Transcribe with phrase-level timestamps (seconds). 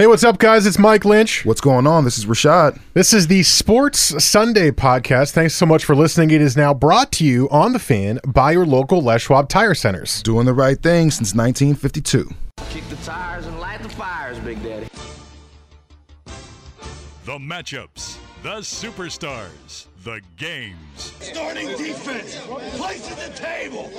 [0.00, 0.64] Hey, what's up, guys?
[0.64, 1.44] It's Mike Lynch.
[1.44, 2.04] What's going on?
[2.04, 2.78] This is Rashad.
[2.94, 5.32] This is the Sports Sunday podcast.
[5.32, 6.30] Thanks so much for listening.
[6.30, 9.74] It is now brought to you on the fan by your local Les Schwab Tire
[9.74, 10.22] Centers.
[10.22, 12.30] Doing the right thing since 1952.
[12.70, 14.86] Kick the tires and light the fires, Big Daddy.
[17.24, 21.12] The matchups, the superstars, the games.
[21.20, 22.36] Starting defense,
[22.76, 23.90] place at the table.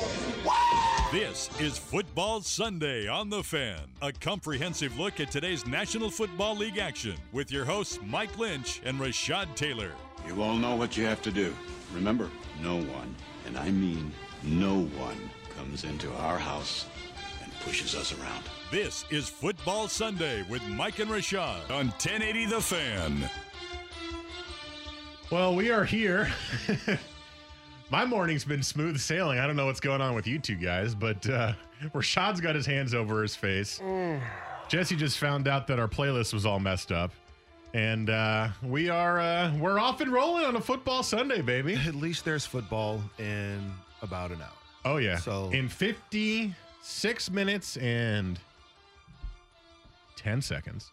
[1.11, 6.77] This is Football Sunday on The Fan, a comprehensive look at today's National Football League
[6.77, 9.91] action with your hosts Mike Lynch and Rashad Taylor.
[10.27, 11.53] You all know what you have to do.
[11.93, 12.29] Remember,
[12.61, 14.11] no one, and I mean
[14.43, 15.17] no one,
[15.57, 16.85] comes into our house
[17.43, 18.45] and pushes us around.
[18.71, 23.29] This is Football Sunday with Mike and Rashad on 1080 The Fan.
[25.31, 26.31] Well, we are here.
[27.91, 29.39] My morning's been smooth sailing.
[29.39, 31.53] I don't know what's going on with you two guys, but uh,
[31.93, 33.79] Rashad's got his hands over his face.
[34.67, 37.11] Jesse just found out that our playlist was all messed up.
[37.75, 41.75] And uh, we are uh, we're off and rolling on a football Sunday, baby.
[41.75, 44.49] At least there's football in about an hour.
[44.85, 45.17] Oh yeah.
[45.17, 48.39] So- in 56 minutes and
[50.15, 50.91] 10 seconds,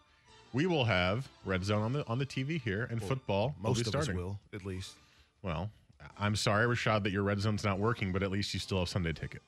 [0.57, 3.95] we will have red zone on the on the TV here and football Most of
[3.95, 4.95] us will, at least.
[5.43, 5.71] Well,
[6.19, 8.89] I'm sorry, Rashad, that your red zone's not working, but at least you still have
[8.89, 9.43] Sunday ticket.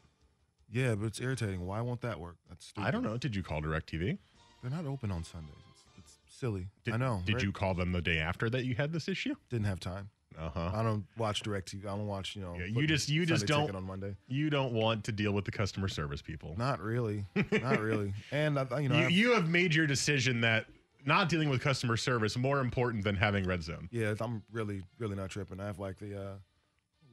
[0.71, 1.67] Yeah, but it's irritating.
[1.67, 2.37] Why won't that work?
[2.51, 2.87] That's stupid.
[2.87, 3.17] I don't know.
[3.17, 4.19] Did you call DirecTV?
[4.63, 5.55] They're not open on Sundays.
[5.97, 6.69] It's, it's silly.
[6.85, 7.23] Did, I know.
[7.25, 7.43] Did right?
[7.43, 9.35] you call them the day after that you had this issue?
[9.49, 10.11] Didn't have time.
[10.39, 10.71] Uh huh.
[10.75, 11.87] I don't watch DirecTV.
[11.87, 12.55] I don't watch, you know.
[12.59, 14.15] Yeah, you just- you just don't- on Monday.
[14.27, 16.55] You don't want to deal with the customer service people.
[16.59, 17.25] Not really.
[17.51, 18.13] not really.
[18.31, 20.67] And I, you know, you, I've- you have made your decision that
[21.09, 23.89] not dealing with customer service more important than having red zone.
[23.91, 25.59] yeah, I'm really, really not tripping.
[25.61, 26.35] I have like the uh,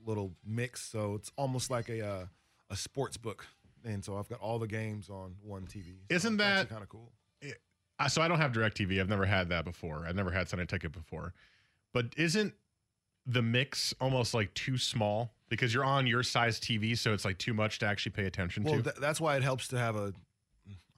[0.06, 2.25] little mix, so it's almost like a uh,
[2.69, 3.47] a sports book,
[3.83, 5.95] and so I've got all the games on one TV.
[6.09, 7.11] So Isn't that- kind of cool?
[7.97, 9.00] Uh, so I don't have DirecTV.
[9.00, 10.06] I've never had that before.
[10.06, 11.33] I've never had Sunday Ticket before.
[11.94, 12.53] But isn't
[13.25, 17.38] the mix almost like too small because you're on your size TV, so it's like
[17.38, 18.83] too much to actually pay attention Well, to?
[18.83, 20.12] th- that's why it helps to have a.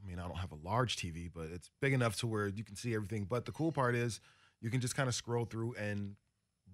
[0.07, 2.63] I mean, I don't have a large TV, but it's big enough to where you
[2.63, 3.25] can see everything.
[3.25, 4.21] But the cool part is
[4.61, 6.15] you can just kind of scroll through and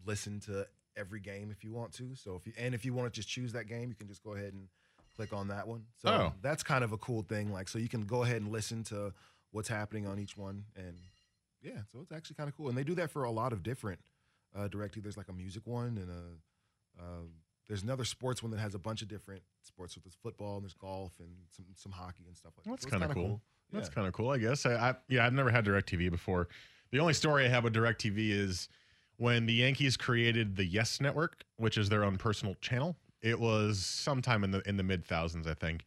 [0.05, 2.15] listen to every game if you want to.
[2.15, 4.23] So if you and if you want to just choose that game, you can just
[4.23, 4.67] go ahead and
[5.15, 5.85] click on that one.
[5.97, 6.33] So Oh.
[6.41, 7.51] that's kind of a cool thing.
[7.51, 9.13] Like, so you can go ahead and listen to
[9.51, 10.97] what's happening on each one, and
[11.61, 12.69] yeah, so it's actually kind of cool.
[12.69, 13.99] And they do that for a lot of different
[14.55, 15.01] uh, directly.
[15.01, 17.01] There's like a music one and a.
[17.03, 17.25] Uh,
[17.67, 19.93] there's another sports one that has a bunch of different sports.
[19.95, 22.91] So there's football and there's golf and some some hockey and stuff like That's that.
[22.91, 23.41] So kind of cool.
[23.71, 23.93] That's Yeah.
[23.95, 24.65] kind of cool, I guess.
[24.65, 26.47] I, I yeah, I've never had DirecTV before.
[26.91, 28.69] The only story I have with DirecTV is
[29.17, 32.95] when the Yankees created the Yes Network, which is their own personal channel.
[33.21, 35.85] It was sometime in the in the mid thousands, I think.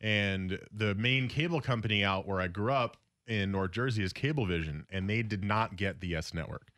[0.00, 2.96] And the main cable company out where I grew up
[3.26, 6.68] in North Jersey is Cablevision, and they did not get the Yes Network.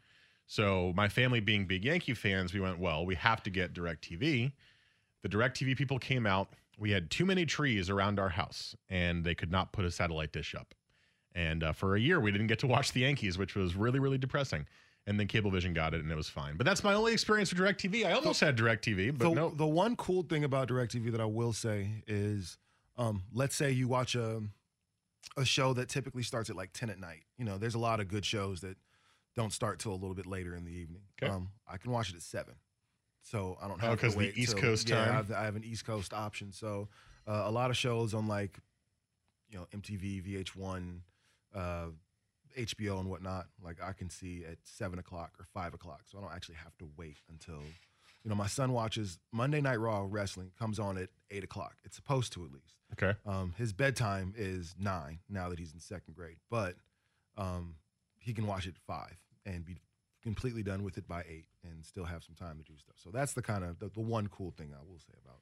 [0.51, 4.51] So my family being big Yankee fans, we went, well, we have to get DirecTV.
[5.23, 6.55] The DirecTV people came out.
[6.77, 10.33] We had too many trees around our house, and they could not put a satellite
[10.33, 10.75] dish up.
[11.37, 14.01] And uh, for a year, we didn't get to watch the Yankees, which was really,
[14.01, 14.67] really depressing.
[15.07, 16.57] And then Cablevision got it, and it was fine.
[16.57, 18.05] But that's my only experience with DirecTV.
[18.05, 19.51] I almost had DirecTV, but the, no.
[19.51, 22.59] the one cool thing about DirecTV that I will say is,
[22.99, 24.43] um, let's say you watch a
[25.37, 27.23] a show that typically starts at like ten at night.
[27.39, 28.77] You know, there's a lot of good shows that
[29.41, 31.03] don't start till a little bit later in the evening.
[31.23, 31.33] Okay.
[31.33, 32.55] Um, I can watch it at seven,
[33.23, 33.89] so I don't have.
[33.89, 35.15] Oh, have 'cause to the East till- Coast yeah, I time?
[35.15, 36.53] have, I have an East Coast option.
[36.53, 36.89] So
[37.27, 38.59] uh, a lot of shows on like,
[39.51, 41.01] you know, MTV, VH1,
[41.55, 41.87] uh,
[42.57, 43.47] HBO, and whatnot.
[43.63, 46.77] Like I can see at seven o'clock or five o'clock, so I don't actually have
[46.79, 47.61] to wait until
[48.23, 51.77] you know, my son watches Monday Night Raw wrestling comes on at eight o'clock.
[51.85, 52.77] It's supposed to at least.
[52.93, 53.19] okay.
[53.25, 56.75] Um, his bedtime is nine now that he's in second grade, but
[57.39, 57.77] um,
[58.19, 59.17] he can watch it at five
[59.47, 59.81] and be
[60.23, 62.97] completely done with it by eight and still have some time to do stuff.
[63.03, 65.39] So that's the kind of the, the one cool thing I will say about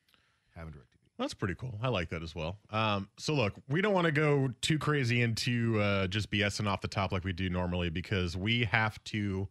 [0.55, 0.99] having DirecTV.
[1.19, 1.77] That's pretty cool.
[1.83, 2.59] I like that as well.
[2.71, 6.81] Um, so look, we don't want to go too crazy into uh, just BSing off
[6.81, 9.49] the top like we do normally because we have to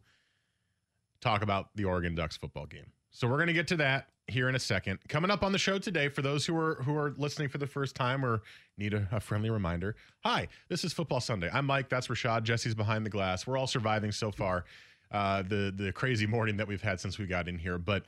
[1.19, 2.91] talk about the Oregon Ducks football game.
[3.17, 4.99] So we're going to get to that here in a second.
[5.09, 7.65] Coming up on the show today, for those who are who are listening for the
[7.65, 8.43] first time or
[8.77, 11.49] need a, a friendly reminder, hi, this is Football Sunday.
[11.51, 11.89] I'm Mike.
[11.89, 12.43] That's Rashad.
[12.43, 13.47] Jesse's behind the glass.
[13.47, 14.65] We're all surviving so far.
[15.09, 18.05] Uh, the the crazy morning that we've had since we got in here, but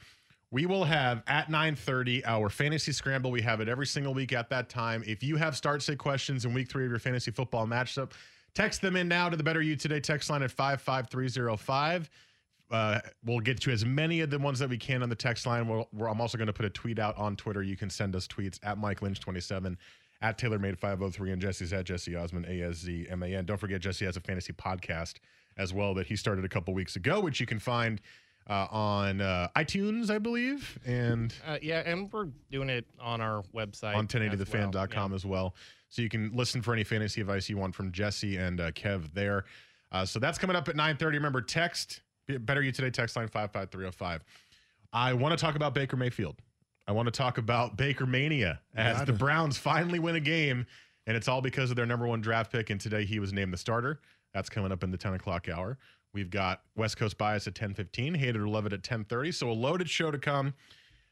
[0.52, 3.32] we will have at 9:30 our fantasy scramble.
[3.32, 5.04] We have it every single week at that time.
[5.08, 8.12] If you have start sit questions in week three of your fantasy football matchup,
[8.54, 12.12] text them in now to the Better You Today text line at 55305.
[12.72, 15.46] Uh, we'll get to as many of the ones that we can on the text
[15.46, 15.68] line.
[15.68, 17.64] We'll, we're, I'm also going to put a tweet out on Twitter.
[17.64, 19.76] You can send us tweets at Mike Lynch27,
[20.22, 23.46] at TaylorMade503, and Jesse's at Jesse Osman, A S Z M A N.
[23.46, 25.16] Don't forget, Jesse has a fantasy podcast
[25.58, 28.02] as well that he started a couple weeks ago, which you can find
[28.50, 33.44] uh, on uh, iTunes, I believe, and Uh, yeah, and we're doing it on our
[33.56, 34.30] website on as well.
[34.32, 35.16] 1080thefan.com Yeah.
[35.16, 35.56] as well.
[35.90, 39.14] So you can listen for any fantasy advice you want from Jesse and uh, Kev
[39.14, 39.46] there.
[39.92, 41.02] Uh, so that's coming up at 9:30.
[41.14, 42.02] Remember, text
[42.38, 44.24] Better You Today text line 55305.
[44.94, 46.36] I want to talk about Baker Mayfield.
[46.88, 50.66] I want to talk about Baker Mania as the Browns finally win a game,
[51.08, 52.70] and it's all because of their number one draft pick.
[52.70, 54.00] And today he was named the starter.
[54.34, 55.78] That's coming up in the 10 o'clock hour.
[56.14, 59.32] We've got West Coast Bias at 10:15, hate it or love it at 10:30.
[59.32, 60.54] So a loaded show to come.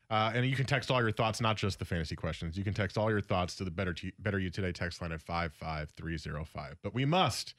[0.09, 2.57] Uh, and you can text all your thoughts, not just the fantasy questions.
[2.57, 5.11] You can text all your thoughts to the Better T- Better You Today text line
[5.11, 6.77] at 55305.
[6.81, 7.55] But we must,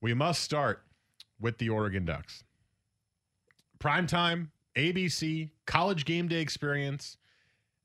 [0.00, 0.82] we must start
[1.40, 2.42] with the Oregon Ducks.
[3.84, 7.18] Primetime, ABC, college game day experience,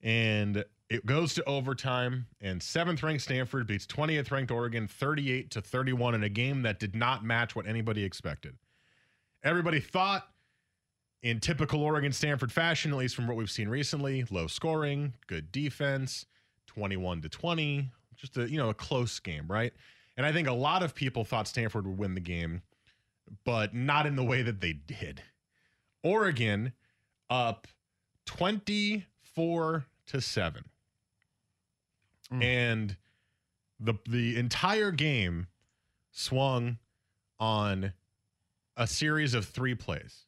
[0.02, 2.26] and it goes to overtime.
[2.40, 6.80] And seventh ranked Stanford beats 20th ranked Oregon 38 to 31 in a game that
[6.80, 8.56] did not match what anybody expected.
[9.44, 10.26] Everybody thought
[11.22, 15.52] in typical Oregon Stanford fashion, at least from what we've seen recently, low scoring, good
[15.52, 16.26] defense,
[16.68, 19.74] 21 to 20, just a you know a close game, right?
[20.16, 22.62] And I think a lot of people thought Stanford would win the game,
[23.44, 25.22] but not in the way that they did.
[26.04, 26.74] Oregon
[27.30, 27.68] up
[28.26, 30.64] 24 to 7.
[32.32, 32.44] Mm.
[32.44, 32.98] And
[33.80, 35.48] the the entire game
[36.12, 36.78] swung
[37.40, 37.94] on
[38.78, 40.26] a series of three plays.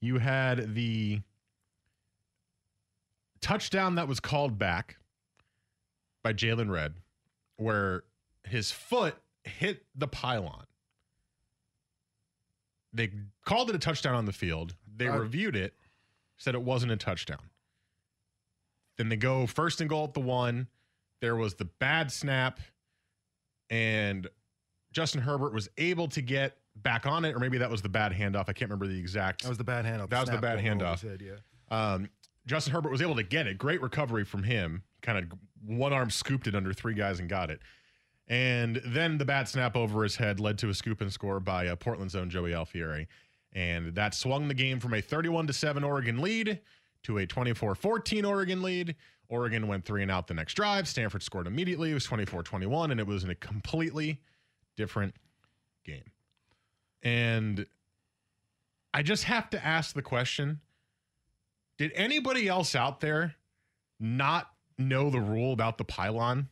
[0.00, 1.20] You had the
[3.40, 4.96] touchdown that was called back
[6.22, 6.94] by Jaylon Redd,
[7.56, 8.04] where
[8.44, 10.66] his foot hit the pylon.
[12.96, 13.10] They
[13.44, 14.74] called it a touchdown on the field.
[14.96, 15.20] They Right.
[15.20, 15.74] reviewed it,
[16.38, 17.50] said it wasn't a touchdown.
[18.96, 20.68] Then they go first and goal at the one.
[21.20, 22.60] There was the bad snap,
[23.70, 24.28] and
[24.92, 28.12] Justin Herbert was able to get back on it, or maybe that was the bad
[28.12, 28.42] handoff.
[28.48, 29.42] I can't remember the exact.
[29.42, 30.10] That was the bad handoff.
[30.10, 31.02] That was the bad handoff.
[31.20, 31.36] yeah.
[31.70, 32.08] Um,
[32.46, 33.58] Justin Herbert was able to get it.
[33.58, 34.82] Great recovery from him.
[35.02, 37.60] Kind of one arm scooped it under three guys and got it.
[38.28, 41.68] And then the bat snap over his head led to a scoop and score by
[41.68, 43.06] uh, Portland's own Joey Alfieri.
[43.52, 46.60] And that swung the game from a 31 to 7 Oregon lead
[47.04, 48.96] to a 24 14 Oregon lead.
[49.28, 50.86] Oregon went three and out the next drive.
[50.86, 51.90] Stanford scored immediately.
[51.90, 54.20] It was 24 21, and it was in a completely
[54.76, 55.14] different
[55.84, 56.10] game.
[57.02, 57.66] And
[58.92, 60.60] I just have to ask the question
[61.78, 63.34] did anybody else out there
[64.00, 66.48] not know the rule about the pylon?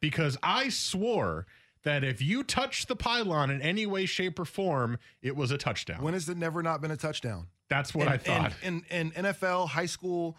[0.00, 1.46] Because I swore
[1.84, 5.58] that if you touched the pylon in any way, shape, or form, it was a
[5.58, 6.02] touchdown.
[6.02, 7.46] When has it never not been a touchdown?
[7.68, 8.52] That's what in, I thought.
[8.62, 10.36] In, in, in NFL, high school,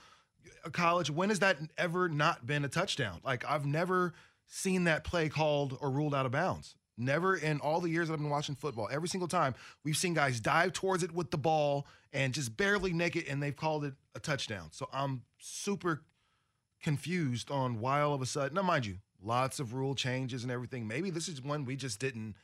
[0.66, 3.20] uh, college, when has that ever not been a touchdown?
[3.24, 4.14] Like I've never
[4.48, 6.76] seen that play called or ruled out of bounds.
[6.98, 8.90] Never in all the years that I've been watching football.
[8.92, 12.92] Every single time we've seen guys dive towards it with the ball and just barely
[12.92, 14.70] nick it, and they've called it a touchdown.
[14.72, 16.02] So I'm super
[16.84, 18.56] confused on why all of a sudden.
[18.56, 20.88] Now, mind you, lots of rule changes and everything.
[20.88, 22.36] Maybe this is one we just didn't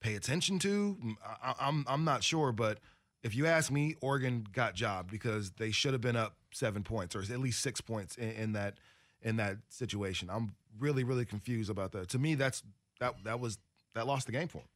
[0.00, 0.96] pay attention to.
[1.42, 2.78] I, I'm I'm not sure, but
[3.22, 7.14] if you ask me, Oregon got jobbed because they should have been up seven points
[7.14, 8.74] or at least six points in, in that
[9.22, 10.28] in that situation.
[10.30, 12.08] I'm really really confused about that.
[12.10, 12.62] To me, that's
[13.00, 13.58] that that was
[13.94, 14.68] that lost the game for them.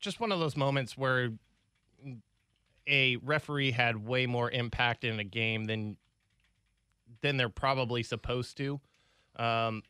[0.00, 1.30] Just one of those moments where
[2.86, 5.96] a referee had way more impact in a game than
[7.22, 8.80] than they're probably supposed to.
[9.36, 9.82] Um,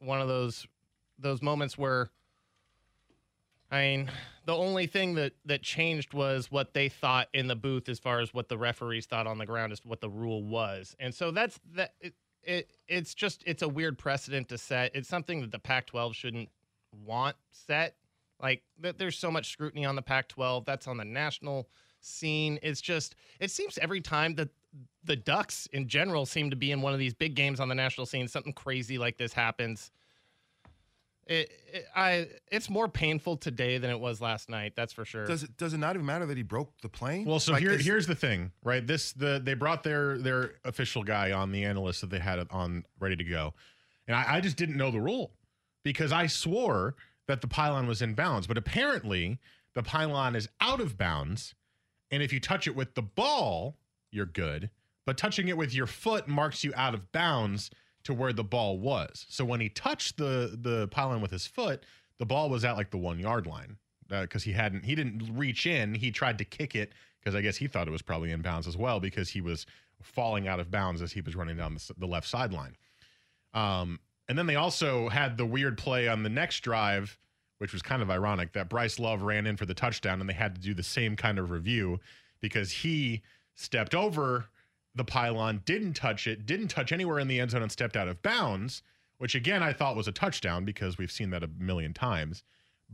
[0.00, 0.66] one of those
[1.18, 2.10] those moments where
[3.70, 4.10] I mean,
[4.44, 8.20] the only thing that that changed was what they thought in the booth as far
[8.20, 10.94] as what the referees thought on the ground is what the rule was.
[11.00, 14.94] And so that's that it, it it's just it's a weird precedent to set.
[14.94, 16.50] It's something that the Pac-12 shouldn't
[17.04, 17.96] want set.
[18.40, 20.64] Like that there's so much scrutiny on the Pac-12.
[20.64, 21.68] That's on the national
[22.00, 22.58] scene.
[22.62, 24.50] It's just it seems every time that
[25.04, 27.74] the Ducks in general seem to be in one of these big games on the
[27.74, 29.90] national scene, something crazy like this happens.
[31.26, 34.74] It, it, I, it's more painful today than it was last night.
[34.76, 35.24] That's for sure.
[35.24, 37.24] Does it does it not even matter that he broke the plane?
[37.24, 38.86] Well, so Like, here, is- here's the thing, right?
[38.86, 42.84] This the they brought their their official guy on the analyst that they had on
[43.00, 43.54] ready to go,
[44.06, 45.30] and I, I just didn't know the rule
[45.82, 46.94] because I swore
[47.26, 49.38] that the pylon was in bounds, but apparently
[49.72, 51.54] the pylon is out of bounds,
[52.10, 53.76] and if you touch it with the ball,
[54.14, 54.70] you're good,
[55.04, 57.70] but touching it with your foot marks you out of bounds
[58.04, 59.26] to where the ball was.
[59.28, 61.84] So when he touched the the pylon with his foot,
[62.18, 63.76] the ball was at like the one yard line
[64.08, 65.94] because he hadn't he didn't reach in.
[65.94, 68.68] He tried to kick it because I guess he thought it was probably in bounds
[68.68, 69.66] as well because he was
[70.02, 72.76] falling out of bounds as he was running down the, the left sideline.
[73.54, 77.18] Um, and then they also had the weird play on the next drive,
[77.58, 80.34] which was kind of ironic that Bryce Love ran in for the touchdown and they
[80.34, 82.00] had to do the same kind of review
[82.40, 83.22] because he
[83.54, 84.46] stepped over
[84.94, 88.08] the pylon, didn't touch it, didn't touch anywhere in the end zone and stepped out
[88.08, 88.82] of bounds,
[89.18, 92.42] which again I thought was a touchdown because we've seen that a million times.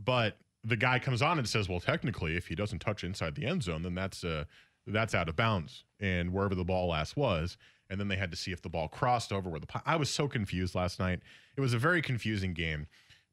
[0.03, 3.45] But the guy comes on and says, "Well, technically, if he doesn't touch inside the
[3.45, 4.45] end zone, then that's uh
[4.87, 7.57] that's out of bounds and wherever the ball last was."
[7.89, 10.09] And then they had to see if the ball crossed over where the I was
[10.09, 11.19] so confused last night.
[11.57, 12.87] It was a very confusing game.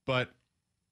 [0.05, 0.31] But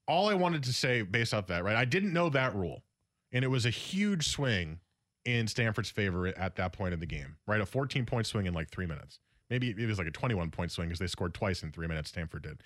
[0.07, 1.76] all I wanted to say based off that, right?
[1.76, 2.85] I didn't know that rule.
[3.33, 4.78] And it was a huge swing
[5.26, 7.61] in Stanford's favor at that point in the game, right?
[7.61, 9.18] A 14 point swing in like three minutes.
[9.50, 12.09] Maybe it was like a 21 point swing because they scored twice in three minutes,
[12.09, 12.62] Stanford did.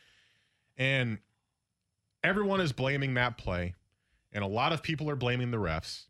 [0.76, 1.18] And
[2.22, 3.74] everyone is blaming that play.
[4.32, 6.04] And a lot of people are blaming the refs.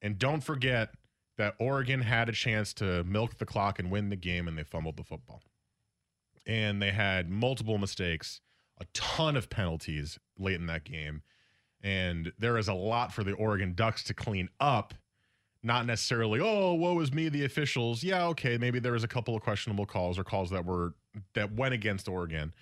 [0.00, 0.90] And don't forget
[1.36, 4.64] that Oregon had a chance to milk the clock and win the game, and they
[4.64, 5.42] fumbled the football.
[6.46, 8.40] And they had multiple mistakes,
[8.80, 11.22] a ton of penalties late in that game.
[11.80, 14.94] And there is a lot for the Oregon Ducks to clean up.
[15.64, 18.02] Not necessarily, oh, woe is me, the officials.
[18.02, 20.94] Yeah, okay, maybe there was a couple of questionable calls or calls that were
[21.34, 22.52] that went against Oregon.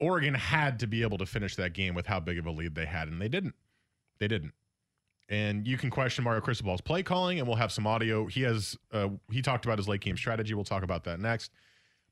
[0.00, 2.74] Oregon had to be able to finish that game with how big of a lead
[2.74, 3.54] they had, and they didn't.
[4.18, 4.52] They didn't.
[5.28, 8.26] And you can question Mario Cristobal's play calling, and we'll have some audio.
[8.26, 10.54] He has uh, he talked about his late game strategy.
[10.54, 11.52] We'll talk about that next.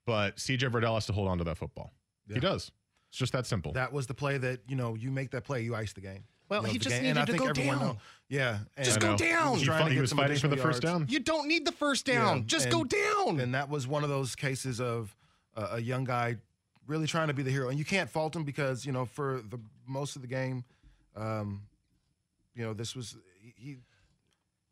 [0.06, 1.92] But CJ Verdell has to hold on to that football.
[2.32, 2.72] He does.
[3.10, 3.72] It's just that simple.
[3.72, 6.24] That was the play that you know you make that play, you ice the game.
[6.60, 7.78] Well, he just game- needed and I to go down.
[7.80, 9.16] know- Yeah, and Just I go know.
[9.18, 9.58] down.
[9.58, 11.06] He, Trying fought- he was fighting for the additional first down.
[11.08, 12.38] You don't need the first down.
[12.38, 13.40] Yeah, Just and- go down.
[13.40, 15.14] and that was one of those cases of
[15.56, 16.36] uh, a young guy
[16.86, 19.42] really trying to be the hero, and you can't fault him because you know for
[19.48, 20.64] the most of the game,
[21.14, 21.62] um,
[22.54, 23.16] you know this was
[23.54, 23.78] he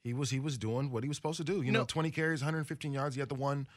[0.03, 1.61] he was he was doing what he was supposed to do.
[1.63, 3.15] You know, 20 carries, 115 yards.
[3.15, 3.69] He had the one,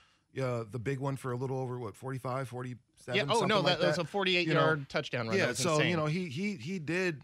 [0.41, 3.15] uh, the big one for a little over what 45, 47.
[3.17, 3.24] yeah.
[3.27, 5.36] Oh something no, like that, was a 48 You know, yard touchdown run.
[5.38, 5.89] yeah, That was so insane.
[5.91, 7.22] you know he he he did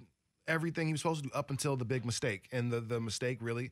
[0.50, 3.38] everything he was supposed to do up until the big mistake, and the the mistake
[3.40, 3.72] really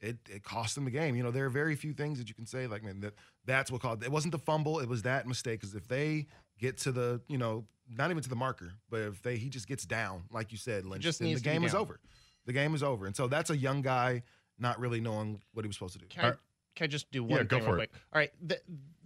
[0.00, 1.16] it it cost him the game.
[1.16, 3.14] You know, there are very few things that you can say like man that
[3.46, 5.60] that's what caused it wasn't the fumble, it was that mistake.
[5.60, 6.26] Because if they
[6.58, 9.66] get to the you know not even to the marker, but if they he just
[9.68, 11.98] gets down like you said, Lynch, just then the needs to be game is over.
[12.44, 14.22] The game is over, and so that's a young guy
[14.58, 16.06] not really knowing what he was supposed to do.
[16.06, 16.34] Can I,
[16.74, 17.90] can I just do one Yeah, go thing for real it.
[17.90, 18.02] quick?
[18.12, 18.60] All right, th-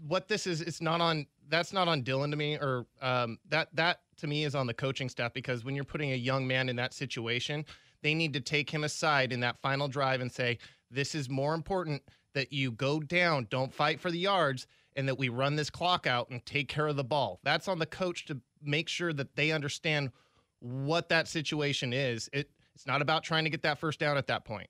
[0.07, 1.27] what this is, it's not on.
[1.49, 4.75] That's not on Dylan to me, or um, that that to me is on the
[4.75, 7.65] coaching staff because when you're putting a young man in that situation,
[8.03, 10.59] they need to take him aside in that final drive and say,
[10.91, 12.03] "This is more important
[12.35, 14.67] that you go down, don't fight for the yards,
[14.97, 17.79] and that we run this clock out and take care of the ball." That's on
[17.79, 20.11] the coach to make sure that they understand
[20.61, 22.29] what that situation is.
[22.33, 24.69] It, it's not about trying to get that first down at that point.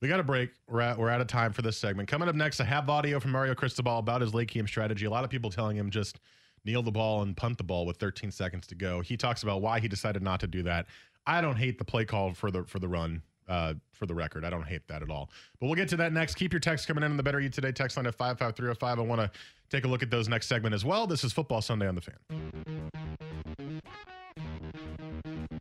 [0.00, 0.50] We got a break.
[0.66, 2.08] We're at, we're out of time for this segment.
[2.08, 5.04] Coming up next, I have audio from Mario Cristobal about his late game strategy.
[5.04, 6.20] A lot of people telling him just
[6.64, 9.02] kneel the ball and punt the ball with 13 seconds to go.
[9.02, 10.86] He talks about why he decided not to do that.
[11.26, 13.22] I don't hate the play call for the for the run.
[13.48, 15.28] Uh, for the record, I don't hate that at all.
[15.58, 16.36] But we'll get to that next.
[16.36, 18.98] Keep your text coming in on the Better You Today text line at 55305.
[19.00, 19.30] I want to
[19.68, 21.08] take a look at those next segment as well.
[21.08, 22.14] This is Football Sunday on the Fan.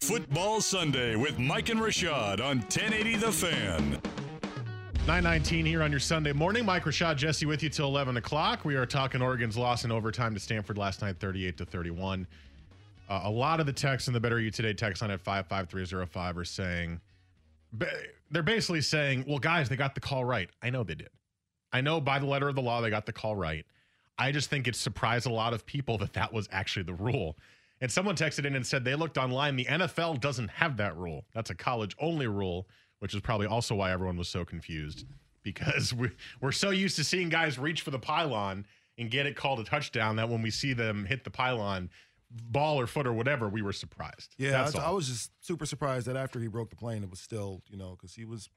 [0.02, 4.02] Football Sunday with Mike and Rashad on 1080 The Fan.
[5.10, 6.64] 919 here on your Sunday morning.
[6.64, 8.64] Mike Rashad Jesse with you till 11 o'clock.
[8.64, 12.28] We are talking Oregon's loss in overtime to Stanford last night, 38 to 31.
[13.10, 16.38] Uh, a lot of the texts in the Better You Today text line at 55305
[16.38, 17.02] are saying,
[18.30, 20.48] they're basically saying, well, guys, they got the call right.
[20.62, 21.10] I know they did.
[21.74, 23.66] I know by the letter of the law, they got the call right.
[24.20, 27.36] I just think it surprised a lot of people that that was actually the rule.
[27.82, 29.56] And someone texted in and said they looked online.
[29.56, 31.26] The NFL doesn't have that rule.
[31.34, 32.68] That's a college only rule,
[33.00, 35.06] which is probably also why everyone was so confused
[35.44, 36.10] because we,
[36.42, 38.66] we're so used to seeing guys reach for the pylon
[38.98, 41.90] and get it called a touchdown that when we see them hit the pylon,
[42.30, 44.36] ball or foot or whatever, we were surprised.
[44.38, 47.20] Yeah, I, I was just super surprised that after he broke the plane, it was
[47.20, 48.50] still, you know, because he was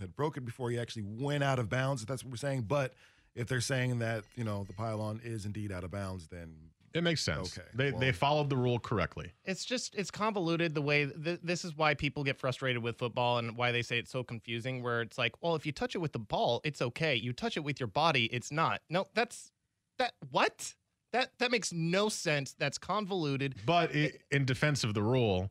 [0.00, 2.02] had broke it before he actually went out of bounds.
[2.02, 2.92] If that's what we're saying, but
[3.34, 6.54] if they're saying that you know the pylon is indeed out of bounds, then
[6.94, 7.58] It makes sense.
[7.58, 9.32] Okay, They well- they followed the rule correctly.
[9.44, 13.38] It's just it's convoluted the way th- this is why people get frustrated with football
[13.38, 15.98] and why they say it's so confusing where it's like, well, if you touch it
[15.98, 17.16] with the ball, it's okay.
[17.16, 18.80] You touch it with your body, it's not.
[18.88, 19.50] No, that's
[19.98, 20.74] that what?
[21.12, 22.54] That that makes no sense.
[22.56, 23.56] That's convoluted.
[23.66, 25.50] But i in defense of the rule,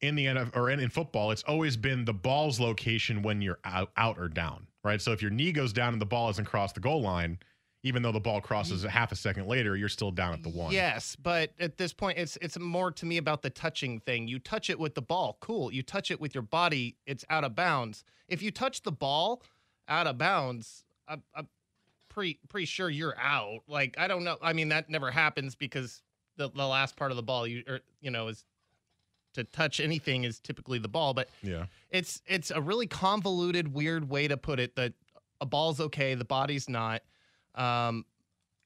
[0.00, 3.58] in the NFL or in, in football, it's always been the ball's location when you're
[3.64, 5.00] out, out or down, right?
[5.00, 7.38] So if your knee goes down and the ball hasn't crossed the goal line,
[7.82, 10.48] even though the ball crosses a half a second later, you're still down at the
[10.48, 10.72] one.
[10.72, 14.26] Yes, but at this point, it's it's more to me about the touching thing.
[14.28, 15.72] You touch it with the ball, cool.
[15.72, 18.04] You touch it with your body, it's out of bounds.
[18.28, 19.42] If you touch the ball
[19.88, 21.48] out of bounds, I'm, I'm
[22.08, 23.60] pretty pretty sure you're out.
[23.68, 24.36] Like I don't know.
[24.42, 26.02] I mean, that never happens because
[26.36, 28.44] the the last part of the ball, you or you know, is
[29.34, 31.12] to touch anything is typically the ball.
[31.14, 31.66] But Yeah.
[31.90, 34.74] it's it's a really convoluted, weird way to put it.
[34.76, 34.94] That
[35.40, 37.02] a ball's okay, the body's not.
[37.56, 38.04] Um,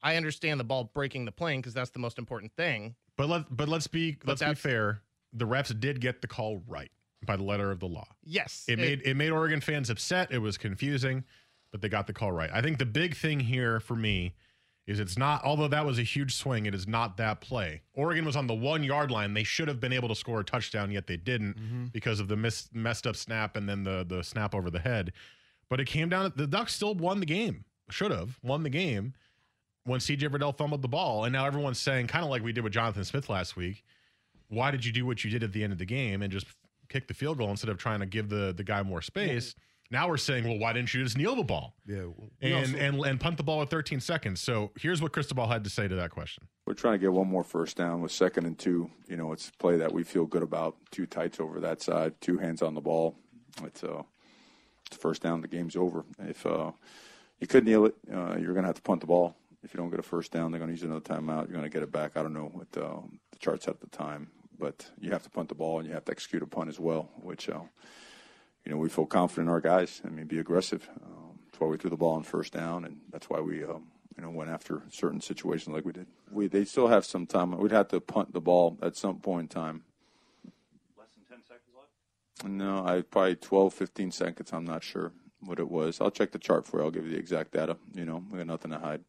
[0.03, 2.95] I understand the ball breaking the plane because that's the most important thing.
[3.17, 5.03] But let but let's be But let's be fair.
[5.33, 6.91] The refs did get the call right
[7.25, 8.09] by the letter of the law.
[8.25, 10.33] Yes, It made it made Oregon fans upset.
[10.33, 11.25] It was confusing,
[11.71, 12.51] but they got the call right.
[12.53, 14.35] I think the big thing here for me
[14.87, 17.83] is it's not although that was a huge swing, it is not that play.
[17.93, 19.35] Oregon was on the 1 yard line.
[19.35, 22.37] They should have been able to score a touchdown yet they didn't because of the
[22.37, 25.13] miss, messed up snap and then the the snap over the head.
[25.69, 27.65] But it came down the Ducks still won the game.
[27.93, 29.15] Should have won the game
[29.85, 32.63] when CJ Verdell fumbled the ball and now everyone's saying kind of like we did
[32.65, 33.83] with Jonathan Smith last week,
[34.49, 36.47] why did you do what you did at the end of the game and just
[36.89, 39.55] kick the field goal instead of trying to give the the guy more space?
[39.93, 42.05] Now we're saying, well, why didn't you just kneel the ball Yeah,
[42.41, 44.41] we and also- and and punt the ball with 13 seconds?
[44.41, 46.47] So here's what Cristobal had to say to that question.
[46.67, 48.89] We're trying to get one more first down with second and two.
[49.09, 50.77] You know, it's a play that we feel good about.
[50.93, 53.17] Two tights over that side, two hands on the ball.
[53.65, 54.03] It's uh,
[54.87, 55.41] it's a first down.
[55.41, 56.05] The game's over.
[56.21, 56.71] If uh,
[57.41, 59.35] you could kneel it, uh, you're going to have to punt the ball.
[59.63, 61.49] If you don't get a first down, they're going to use another timeout.
[61.49, 62.17] You're going to get it back.
[62.17, 63.01] I don't know what uh,
[63.33, 64.29] the chart said at the time,
[64.59, 66.79] but you have to punt the ball and you have to execute a punt as
[66.79, 67.61] well, which uh,
[68.65, 70.01] you know we feel confident in our guys.
[70.05, 70.89] I mean, be aggressive.
[71.03, 73.89] Um, that's why we threw the ball on first down, and that's why we um,
[74.17, 76.07] you know went after certain situations like we did.
[76.31, 77.57] We they still have some time.
[77.59, 79.83] We'd have to punt the ball at some point in time.
[80.99, 82.51] Less than 10 seconds left?
[82.51, 84.53] No, I probably 12, 15 seconds.
[84.53, 85.13] I'm not sure
[85.45, 86.01] what it was.
[86.01, 86.85] I'll check the chart for you.
[86.85, 87.77] I'll give you the exact data.
[87.95, 89.03] You know, we got nothing to hide.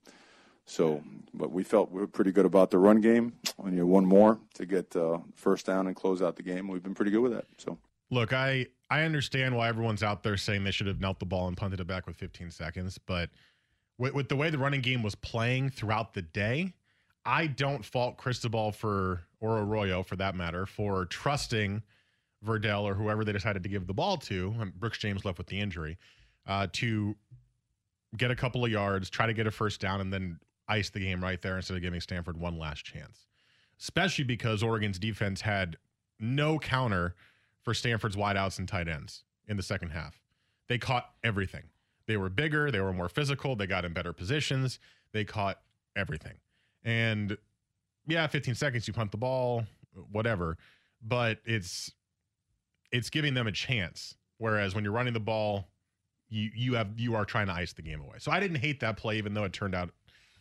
[0.65, 1.02] So,
[1.34, 3.34] but we felt we were pretty good about the run game.
[3.58, 6.67] We need one more to get uh, first down and close out the game.
[6.67, 7.46] We've been pretty good with that.
[7.58, 7.78] So.
[8.10, 11.48] Look, I I understand why everyone's out there saying they should have knelt the ball
[11.48, 13.30] and punted it back with 15 seconds, but
[13.98, 16.74] with, with the way the running game was playing throughout the day,
[17.26, 21.84] I don't fault Cristobal for or Arroyo for that matter for trusting
[22.46, 24.56] Verdell or whoever they decided to give the ball to.
[24.60, 25.98] and Brooks James left with the injury
[26.52, 27.16] uh, to
[28.18, 30.38] get a couple of yards, try to get a first down, and then
[30.68, 33.28] ice the game right there instead of giving Stanford one last chance.
[33.80, 35.78] Especially because Oregon's defense had
[36.20, 37.16] no counter
[37.64, 40.20] for Stanford's wideouts and tight ends in the second half.
[40.68, 41.64] They caught everything.
[42.06, 44.80] They were bigger, they were more physical, they got in better positions,
[45.14, 45.62] they caught
[45.96, 46.36] everything.
[46.84, 47.38] And
[48.08, 49.64] yeah, 15 seconds you punt the ball,
[50.12, 50.58] whatever,
[51.02, 51.94] but it's
[52.92, 54.16] it's giving them a chance.
[54.38, 55.71] Whereas when you're running the ball,
[56.32, 58.15] you you have you are trying to ice the game away.
[58.20, 59.91] So I didn't hate that play, even though it turned out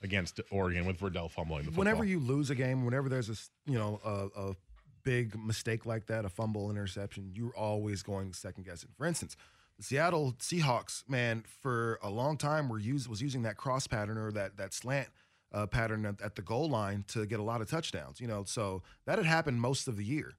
[0.02, 1.80] against Oregon with Verdell fumbling the football.
[1.80, 4.56] whenever you lose a game, whenever there's a you know a, a
[5.02, 8.90] big mistake like that, a fumble, interception, you're always going second guessing.
[8.96, 9.36] For instance,
[9.76, 14.16] the Seattle Seahawks, man, for a long time were use was using that cross pattern
[14.16, 15.08] or that that slant
[15.52, 18.20] uh, pattern at, at the goal line to get a lot of touchdowns.
[18.20, 20.34] You know, so that had happened most of the year.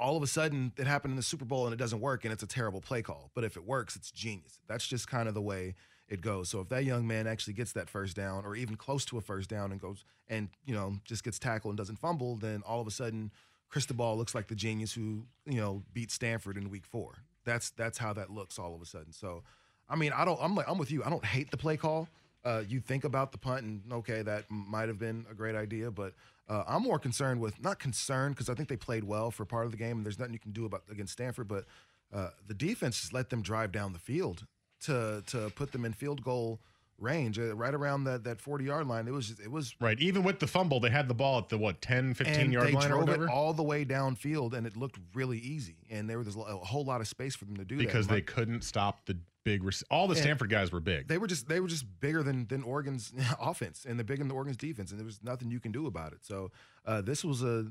[0.00, 2.32] All of a sudden, it happened in the Super Bowl and it doesn't work, and
[2.32, 3.30] it's a terrible play call.
[3.34, 4.58] But if it works, it's genius.
[4.66, 5.74] That's just kind of the way
[6.08, 6.48] it goes.
[6.48, 9.20] So if that young man actually gets that first down or even close to a
[9.20, 12.80] first down and goes and you know just gets tackled and doesn't fumble, then all
[12.80, 13.30] of a sudden
[13.68, 17.18] Cristobal looks like the genius who you know beat Stanford in Week Four.
[17.44, 19.12] That's that's how that looks all of a sudden.
[19.12, 19.44] So,
[19.88, 20.38] I mean, I don't.
[20.42, 21.04] I'm like I'm with you.
[21.04, 22.08] I don't hate the play call.
[22.44, 25.90] Uh, you think about the punt and okay, that might have been a great idea,
[25.90, 26.14] but
[26.50, 29.66] uh, I'm more concerned with not concerned because I think they played well for part
[29.66, 31.64] of the game and there's nothing you can do about against Stanford, but
[32.12, 34.46] uh, the defense just let them drive down the field
[34.82, 36.60] to to put them in field goal
[36.98, 39.06] range uh, right around that that 40 yard line.
[39.06, 41.48] It was just, it was right, even with the fumble, they had the ball at
[41.48, 44.66] the what 10, 15 and yard they line drove it all the way downfield and
[44.66, 47.64] it looked really easy and there was a whole lot of space for them to
[47.64, 47.86] do that.
[47.86, 49.62] because they couldn't stop the big.
[49.64, 51.08] Rec- all the And Stanford guys were big.
[51.08, 54.30] they were just they were just bigger than than Oregon's offense and they're bigger than
[54.30, 56.18] Oregon's defense and there was nothing you can do about it.
[56.24, 56.50] So
[56.86, 57.66] uh, this was a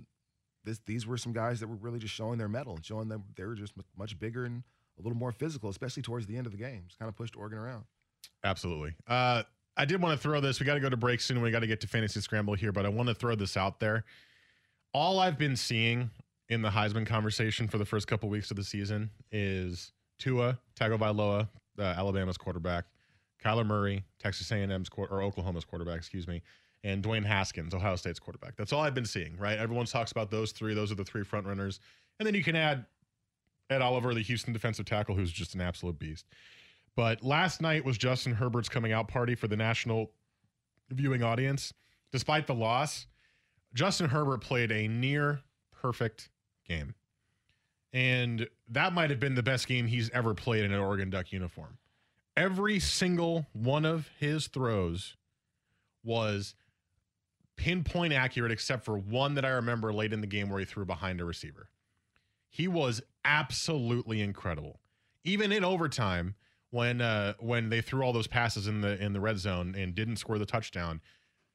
[0.65, 3.23] this these were some guys that were really just showing their metal and showing them
[3.35, 4.63] they were just mu- much bigger and
[4.97, 6.83] a little more physical, especially towards the end of the game.
[6.87, 7.85] Just kind of pushed Oregon around.
[8.43, 8.95] Absolutely.
[9.07, 9.43] Uh,
[9.77, 10.59] I did want to throw this.
[10.59, 11.41] We got to go to break soon.
[11.41, 13.79] We got to get to fantasy scramble here, but I want to throw this out
[13.79, 14.03] there.
[14.93, 16.09] All I've been seeing
[16.49, 21.49] in the Heisman conversation for the first couple weeks of the season is Tua Tagovailoa,
[21.77, 22.85] uh, Alabama's quarterback,
[23.43, 26.41] Kyler Murray, Texas A&M's quar- or Oklahoma's quarterback, excuse me,
[26.83, 28.55] and Dwayne Haskins, Ohio State's quarterback.
[28.55, 29.37] That's all I've been seeing.
[29.37, 29.57] Right?
[29.57, 30.73] Everyone talks about those three.
[30.73, 31.79] Those are the three front runners,
[32.19, 32.85] and then you can add
[33.69, 36.25] Ed Oliver, the Houston defensive tackle, who's just an absolute beast.
[36.95, 40.11] But last night was Justin Herbert's coming out party for the national
[40.89, 41.73] viewing audience.
[42.11, 43.07] Despite the loss,
[43.73, 46.29] Justin Herbert played a near perfect
[46.67, 46.95] game.
[47.91, 51.31] And that might have been the best game he's ever played in an Oregon Duck
[51.31, 51.77] uniform.
[52.37, 55.17] Every single one of his throws
[56.03, 56.55] was
[57.55, 60.85] pinpoint accurate, except for one that I remember late in the game where he threw
[60.85, 61.69] behind a receiver.
[62.49, 64.79] He was absolutely incredible.
[65.23, 66.35] Even in overtime,
[66.71, 69.93] when uh, when they threw all those passes in the in the red zone and
[69.93, 71.01] didn't score the touchdown,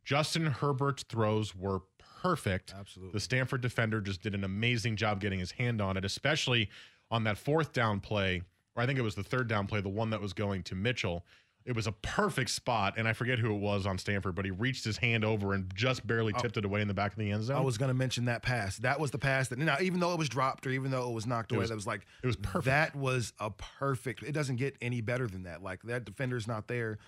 [0.05, 1.81] Justin Herbert's throws were
[2.25, 2.75] perfect.
[2.77, 3.13] Absolutely.
[3.13, 6.71] The Stanford defender just did an amazing job getting his hand on it, especially
[7.11, 8.43] on that fourth down play,
[8.75, 10.75] or I think it was the third down play, the one that was going to
[10.75, 11.25] Mitchell.
[11.67, 14.51] It was a perfect spot, and I forget who it was on Stanford, but he
[14.51, 16.41] reached his hand over and just barely oh.
[16.41, 17.59] tipped it away in the back of the end zone.
[17.59, 18.79] I was going to mention that pass.
[18.79, 21.15] That was the pass that now, even though it was dropped or even though it
[21.15, 22.65] was knocked It away, was- that was like it was perfect.
[22.65, 24.23] That was a perfect.
[24.23, 25.63] It doesn't get any better than that.
[25.63, 26.99] Like that defender's not there.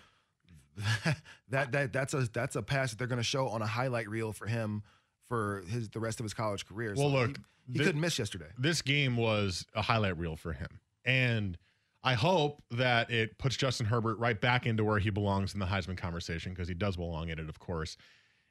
[1.48, 4.10] that that that's a that's a pass that they're going to show on a highlight
[4.10, 4.82] reel for him
[5.28, 6.94] for his the rest of his college career.
[6.96, 8.46] Well, So look, he, he couldn't miss yesterday.
[8.58, 10.80] this game was a highlight reel for him.
[11.04, 11.56] And
[12.04, 15.66] I hope that it puts Justin Herbert right back into where he belongs in the
[15.66, 17.96] Heisman conversation because he does belong in it, of course.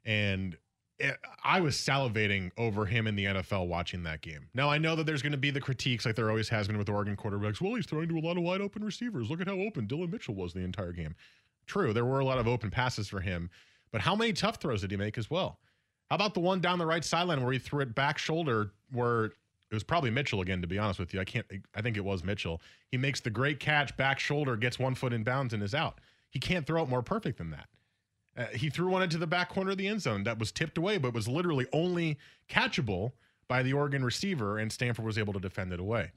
[0.03, 0.57] And
[0.99, 4.47] it, I was salivating over him in the NFL watching that game.
[4.53, 6.77] Now, I know that there's going to be the critiques like there always has been
[6.77, 7.59] with Oregon quarterbacks.
[7.61, 9.29] Well, he's throwing to a lot of wide open receivers.
[9.29, 11.15] Look at how open Dillon Mitchell was the entire game.
[11.65, 13.49] True, there were a lot of open passes for him,
[13.91, 15.59] but how many tough throws did he make as well?
[16.09, 19.25] How about the one down the right sideline where he threw it back shoulder where
[19.25, 21.19] it was probably Mitchell again, to be honest with you.
[21.19, 22.61] I can't, I think it was Mitchell.
[22.91, 25.99] He makes the great catch back shoulder, gets one foot in bounds, and is out.
[26.29, 27.67] He can't throw it more perfect than that.
[28.37, 30.77] Uh, he threw one into the back corner of the end zone that was tipped
[30.77, 32.17] away, but was literally only
[32.49, 33.13] catchable
[33.47, 36.11] by the Oregon receiver, and Stanford was able to defend it away.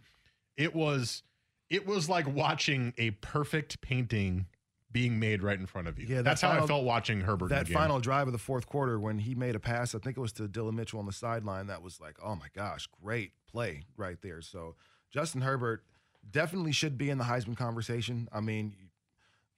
[0.56, 1.22] It was,
[1.70, 4.46] it was like watching a perfect painting
[4.90, 6.06] being made right in front of you.
[6.06, 7.50] Yeah, that that's how I felt watching Herbert.
[7.50, 10.20] That final drive of the fourth quarter when he made a pass, I think it
[10.20, 11.66] was to Dillon Mitchell on the sideline.
[11.66, 14.40] That was like, oh my gosh, great play right there.
[14.40, 14.76] So
[15.10, 15.84] Justin Herbert
[16.30, 18.28] definitely should be in the Heisman conversation.
[18.32, 18.74] I mean,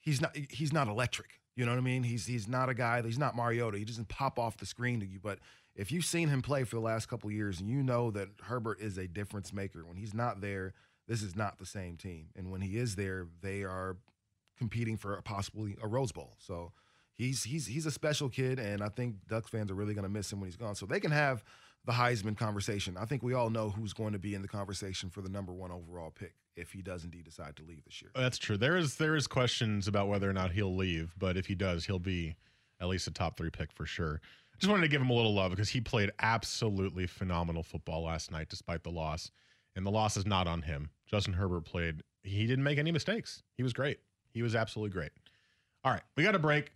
[0.00, 1.40] he's not he's not electric.
[1.54, 2.02] You know what I mean?
[2.02, 3.02] He's he's not a guy.
[3.02, 3.78] He's not Mariota.
[3.78, 5.20] He doesn't pop off the screen to you.
[5.22, 5.38] But
[5.76, 8.28] if you've seen him play for the last couple of years, and you know that
[8.42, 9.84] Herbert is a difference maker.
[9.84, 10.74] When he's not there,
[11.06, 12.28] this is not the same team.
[12.36, 13.96] And when he is there, they are
[14.60, 16.36] competing for possibly a Rose Bowl.
[16.38, 16.70] So
[17.14, 20.10] he's he's he's a special kid, and I think Ducks fans are really going to
[20.10, 20.74] miss him when he's gone.
[20.74, 21.42] So they can have
[21.86, 22.96] the Heisman conversation.
[22.98, 25.52] I think we all know who's going to be in the conversation for the number
[25.52, 28.10] one overall pick if he does indeed decide to leave this year.
[28.14, 28.58] That's true.
[28.58, 31.86] There is there is questions about whether or not he'll leave, but if he does,
[31.86, 32.36] he'll be
[32.80, 34.20] at least a top three pick for sure.
[34.58, 38.30] Just wanted to give him a little love because he played absolutely phenomenal football last
[38.30, 39.30] night, despite the loss.
[39.74, 40.90] And the loss is not on him.
[41.06, 42.02] Justin Herbert played.
[42.22, 43.42] He didn't make any mistakes.
[43.56, 44.00] He was great.
[44.32, 45.10] He was absolutely great.
[45.84, 46.72] All right, we got a break.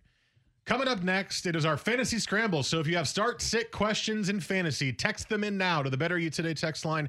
[0.65, 2.63] Coming up next, it is our fantasy scramble.
[2.63, 5.97] So if you have start sit questions in fantasy, text them in now to the
[5.97, 7.07] Better You Today text line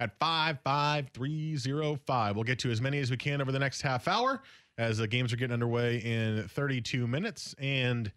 [0.00, 2.34] at 55305.
[2.34, 4.42] We'll get to as many as we can over the next half hour
[4.76, 7.54] as the games are getting underway in 32 minutes.
[7.58, 8.10] And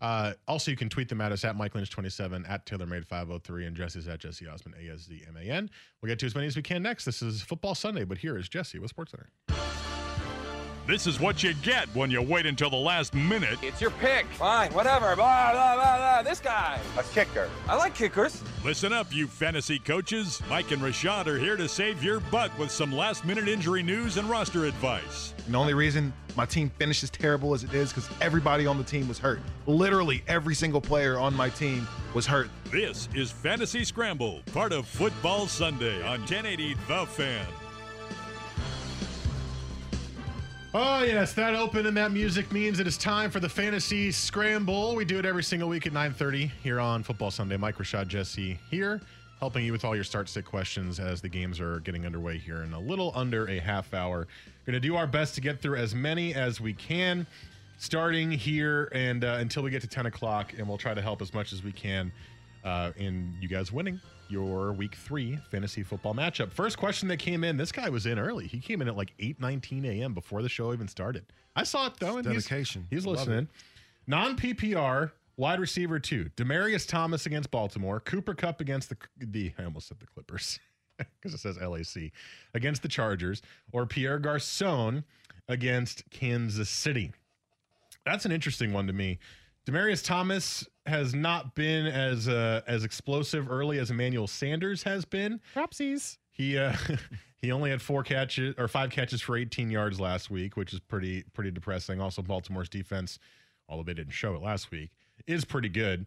[0.00, 4.06] uh, also, you can tweet them at us at Mike Lynch27, at TaylorMade503, and Jesse's
[4.06, 5.70] at Jesse Osman, A S D M A N.
[6.02, 7.06] We'll get to as many as we can next.
[7.06, 9.28] This is Football Sunday, but here is Jesse with SportsCenter.
[10.86, 13.58] This is what you get when you wait until the last minute.
[13.60, 14.24] It's your pick.
[14.26, 15.16] Fine, whatever.
[15.16, 16.22] Blah, blah, blah, blah.
[16.22, 16.78] This guy.
[16.96, 17.50] A kicker.
[17.68, 18.40] I like kickers.
[18.64, 20.40] Listen up, you fantasy coaches.
[20.48, 24.16] Mike and Rashad are here to save your butt with some last minute injury news
[24.16, 25.34] and roster advice.
[25.46, 28.78] And the only reason my team finished as terrible as it is because everybody on
[28.78, 29.40] the team was hurt.
[29.66, 32.48] Literally every single player on my team was hurt.
[32.70, 37.46] This is Fantasy Scramble, part of Football Sunday on 1080 The Fan.
[40.78, 44.94] Oh, yes, that open and that music means it is time for the fantasy scramble.
[44.94, 47.56] We do it every single week at 9.30 here on Football Sunday.
[47.56, 49.00] Mike Rashad Jesse here,
[49.40, 52.62] helping you with all your start sit questions as the games are getting underway here
[52.62, 54.28] in a little under a half hour.
[54.66, 57.26] Going to do our best to get through as many as we can,
[57.78, 61.22] starting here and uh, until we get to 10 o'clock, and we'll try to help
[61.22, 62.12] as much as we can
[62.64, 66.52] uh, in you guys winning your week three fantasy football matchup.
[66.52, 68.46] First question that came in, this guy was in early.
[68.46, 70.14] He came in at like 8 19 a.m.
[70.14, 71.24] before the show even started.
[71.54, 72.86] I saw it though, and he's- dedication.
[72.90, 73.48] He's, Love listening.
[74.06, 79.64] Non PPR wide receiver two, Demaryius Thomas against Baltimore, Cooper Kupp against the the I
[79.64, 80.58] almost said the Clippers
[80.98, 82.12] because it says LAC
[82.54, 85.04] against the Chargers, or Pierre Garcon
[85.48, 87.12] against Kansas City.
[88.04, 89.18] That's an interesting one to me.
[89.66, 95.40] Demaryius Thomas has not been as uh, as explosive early as Emmanuel Sanders has been.
[95.54, 96.18] Propsies.
[96.32, 96.74] He uh,
[97.42, 100.80] he only had four catches or five catches for 18 yards last week, which is
[100.80, 102.00] pretty pretty depressing.
[102.00, 103.18] Also, Baltimore's defense,
[103.68, 104.90] although they didn't show it last week,
[105.26, 106.06] is pretty good.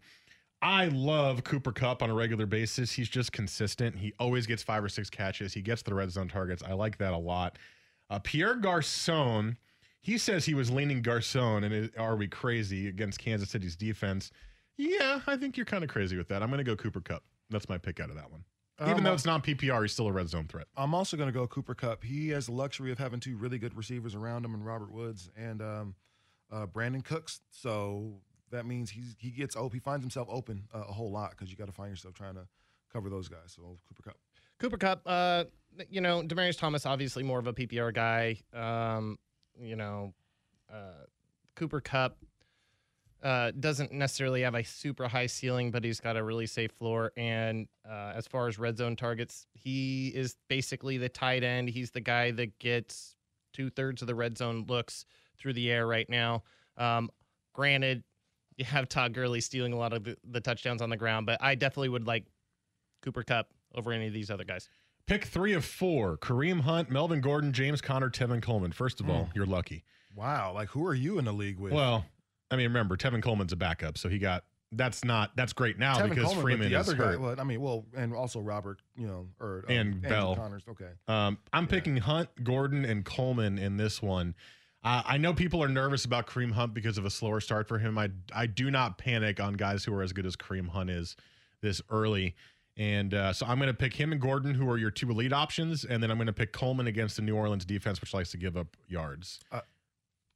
[0.61, 2.91] I love Cooper Kupp on a regular basis.
[2.91, 3.95] He's just consistent.
[3.95, 5.53] He always gets five or six catches.
[5.53, 6.61] He gets the red zone targets.
[6.63, 7.57] I like that a lot.
[8.09, 9.57] Uh, Pierre Garcon,
[10.01, 14.31] he says he was leaning Garcon, and it, are we crazy against Kansas City's defense?
[14.79, 16.41] Yeah, I think you're kind of crazy with that.
[16.41, 17.21] I'm going to go Cooper Kupp.
[17.49, 18.45] That's my pick out of that one.
[18.81, 20.67] Even Um, though it's not PPR, he's still a red zone threat.
[20.77, 22.01] I'm also going to go Cooper Kupp.
[22.01, 25.29] He has the luxury of having two really good receivers around him, and Robert Woods
[25.35, 25.95] and um,
[26.49, 27.41] uh, Brandin Cooks.
[27.49, 29.75] So that means he's he gets open.
[29.75, 32.35] He finds himself open uh, a whole lot because you got to find yourself trying
[32.35, 32.47] to
[32.93, 33.51] cover those guys.
[33.53, 34.17] So Cooper Kupp.
[34.59, 35.43] Cooper Kupp, uh,
[35.89, 38.37] you know, Demaryius Thomas, obviously more of a PPR guy.
[38.53, 39.19] Um,
[39.61, 40.13] you know,
[40.73, 41.03] uh,
[41.55, 42.17] Cooper Kupp
[43.23, 47.11] uh, doesn't necessarily have a super high ceiling, but he's got a really safe floor.
[47.17, 51.69] And uh, as far as red zone targets, he is basically the tight end.
[51.69, 53.15] He's the guy that gets
[53.53, 55.05] two thirds of the red zone looks
[55.37, 56.43] through the air right now.
[56.77, 57.09] Um,
[57.53, 58.03] granted,
[58.57, 61.37] you have Todd Gurley stealing a lot of the, the touchdowns on the ground, but
[61.41, 62.25] I definitely would like
[63.01, 64.67] Cooper Kupp over any of these other guys.
[65.07, 68.71] Pick three of four Kareem Hunt, Melvin Gordon, James Conner, Tevin Coleman.
[68.71, 69.31] First of all, Hmm.
[69.33, 69.83] you're lucky.
[70.15, 71.71] Wow, like who are you in the league with?
[71.73, 72.05] Well,
[72.51, 75.97] I mean, remember, Tevin Coleman's a backup, so he got that's not that's great now
[75.97, 77.05] Tevin because Coleman, Freeman the is other guy.
[77.05, 77.21] hurt.
[77.21, 80.35] Well, I mean, well, and also Robert, you know, or um, And Bell.
[80.35, 80.63] Connors.
[80.69, 80.89] Okay.
[81.07, 84.35] Um, I'm picking Hunt, Gordon, and Coleman in this one.
[84.83, 87.79] Uh, I know people are nervous about Kareem Hunt because of a slower start for
[87.79, 87.97] him.
[87.97, 91.15] I I do not panic on guys who are as good as Kareem Hunt is
[91.61, 92.35] this early.
[92.77, 95.33] And uh, so I'm going to pick him and Gordon, who are your two elite
[95.33, 98.31] options, and then I'm going to pick Coleman against the New Orleans defense, which likes
[98.31, 99.41] to give up yards.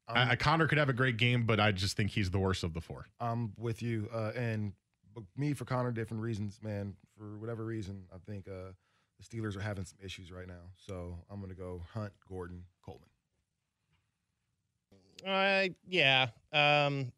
[0.07, 2.39] Um, I, I, Conner could have a great game, but I just think he's the
[2.39, 3.07] worst of the four.
[3.19, 4.09] I'm with you.
[4.13, 4.73] Uh, and
[5.37, 6.95] me for Conner, different reasons, man.
[7.17, 8.71] For whatever reason, I think uh,
[9.17, 10.71] the Steelers are having some issues right now.
[10.75, 13.07] So I'm going to go Hunt, Gordon, Coleman.
[15.25, 16.27] Uh, yeah.
[16.51, 17.11] Um,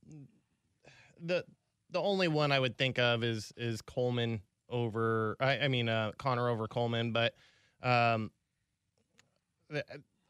[1.20, 1.44] the
[1.90, 5.38] the only one I would think of is is Coleman over.
[5.40, 7.34] I, I mean, uh, Conner over Coleman, but
[7.82, 8.32] um,
[9.70, 9.86] the-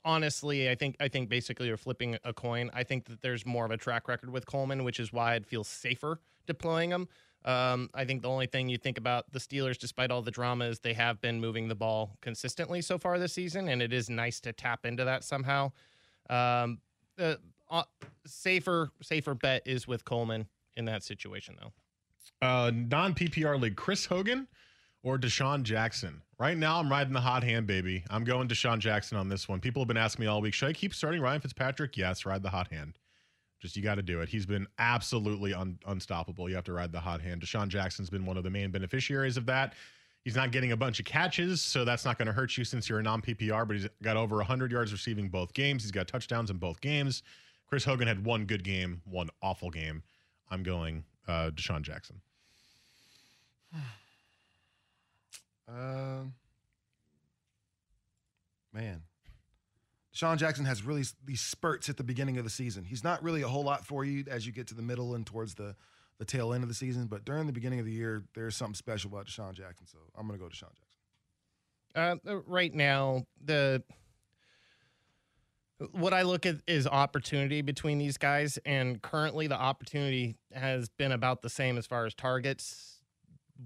[0.06, 2.70] honestly, I think I think basically you're flipping a coin.
[2.74, 5.46] I think that there's more of a track record with Coleman, which is why I'd
[5.46, 7.10] feel safer deploying him.
[7.44, 10.66] Um, I think the only thing you think about the Steelers, despite all the drama,
[10.66, 14.10] is they have been moving the ball consistently so far this season, and it is
[14.10, 15.72] nice to tap into that somehow.
[16.30, 16.80] Um,
[17.18, 17.40] the
[17.70, 17.84] uh,
[18.26, 21.74] safer safer bet is with Coleman in that situation, though.
[22.42, 24.48] Uh, non PPR league, Chris Hogan
[25.06, 26.20] or DeSean Jackson.
[26.40, 28.04] Right now, I'm riding the hot hand, baby.
[28.10, 29.60] I'm going DeSean Jackson on this one.
[29.60, 31.96] People have been asking me all week, should I keep starting Ryan Fitzpatrick?
[31.96, 32.98] Yes, ride the hot hand.
[33.60, 34.30] Just you got to do it.
[34.30, 36.50] He's been absolutely un- unstoppable.
[36.50, 37.42] You have to ride the hot hand.
[37.42, 39.76] DeSean Jackson's been one of the main beneficiaries of that.
[40.24, 42.90] He's not getting a bunch of catches, so that's not going to hurt you since
[42.90, 45.84] you're a non PPR, but he's got over 100 yards receiving both games.
[45.84, 47.22] He's got touchdowns in both games.
[47.68, 50.02] Chris Hogan had one good game, one awful game.
[50.50, 52.20] I'm going uh, DeSean Jackson.
[55.68, 56.34] Um,
[58.74, 59.02] man,
[60.16, 62.84] DeSean Jackson has really these spurts at the beginning of the season.
[62.86, 65.26] He's not really a whole lot for you as you get to the middle and
[65.26, 65.76] towards the
[66.18, 68.76] the tail end of the season, but during the beginning of the year, there's something
[68.76, 69.86] special about DeSean Jackson.
[69.86, 70.72] So I'm going to go to DeSean
[71.94, 72.20] Jackson.
[72.28, 73.84] Uh, right now, the
[75.92, 81.12] what I look at is opportunity between these guys, and currently the opportunity has been
[81.12, 82.95] about the same as far as targets.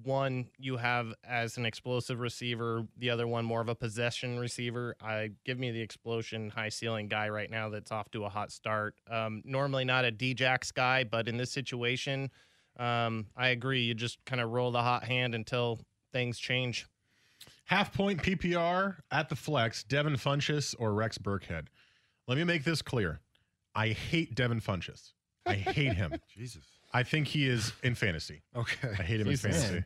[0.03, 4.95] One you have as an explosive receiver, the other one more of a possession receiver.
[5.01, 8.51] I give me the explosion high ceiling guy right now that's off to a hot
[8.51, 8.95] start.
[9.09, 12.29] Um, normally not a Djax guy, but in this situation,
[12.77, 13.81] um, I agree.
[13.81, 15.81] You just kind of roll the hot hand until
[16.13, 16.85] things change.
[17.65, 21.67] Half point PPR at the flex, Devin Funchess or Rex Burkhead.
[22.27, 23.21] Let me make this clear.
[23.75, 25.13] I hate Devin Funchess.
[25.45, 26.13] I hate him.
[26.35, 26.63] Jesus.
[26.93, 28.41] I think he is in fantasy.
[28.55, 28.89] Okay.
[28.97, 29.45] I hate him Jesus.
[29.45, 29.83] in fantasy.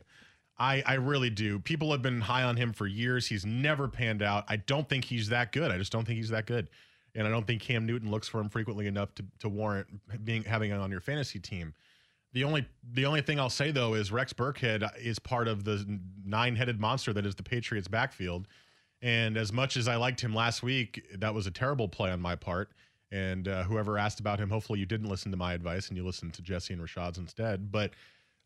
[0.58, 1.58] I, I really do.
[1.58, 3.26] People have been high on him for years.
[3.26, 4.44] He's never panned out.
[4.48, 5.70] I don't think he's that good.
[5.70, 6.70] I just don't think he's that good.
[7.14, 9.86] And I don't think Cam Newton looks for him frequently enough to, to warrant
[10.24, 11.74] being having him on your fantasy team.
[12.32, 16.00] The only the only thing I'll say though is Rex Burkhead is part of the
[16.24, 18.48] nine headed monster that is the Patriots backfield.
[19.00, 22.20] And as much as I liked him last week, that was a terrible play on
[22.20, 22.70] my part.
[23.14, 26.04] And uh, whoever asked about him, hopefully you didn't listen to my advice and you
[26.04, 27.70] listened to Jesse and Rashad's instead.
[27.70, 27.92] But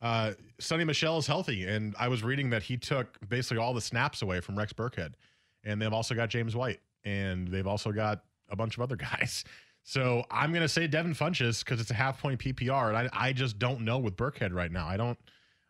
[0.03, 3.81] uh, Sony Michel is healthy, and I was reading that he took basically all the
[3.81, 5.15] snaps away from Rex Burkhead,
[5.65, 9.43] and they've also got James White, and they've also got a bunch of other guys.
[9.85, 13.09] So I'm going to say Devin Funchess because it's a half point PPR, and I,
[13.29, 14.87] I just don't know with Burkhead right now.
[14.87, 15.19] I don't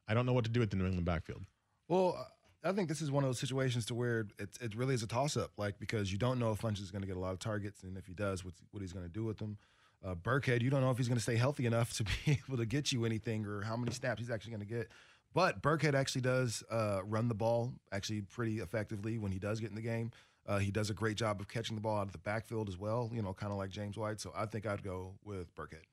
[0.09, 1.43] I don't know what to do with the New England backfield.
[1.87, 2.27] Well,
[2.65, 5.07] I think this is one of those situations to where it, it really is a
[5.07, 7.33] toss up, like because you don't know if Funchess is going to get a lot
[7.33, 9.59] of targets, and if he does, what's, what he's going to do with them.
[10.05, 12.59] Uh, Burkhead, you don't know if he's going to stay healthy enough to be able
[12.59, 14.89] to get you anything or how many snaps he's actually going to get.
[15.35, 19.71] But Burkhead actually does uh, run the ball actually pretty effectively when he does get
[19.71, 20.11] in the game.
[20.47, 22.79] Uh, he does a great job of catching the ball out of the backfield as
[22.79, 24.19] well, you know, kind of like James White.
[24.19, 25.85] So I think I'd go with Burkhead.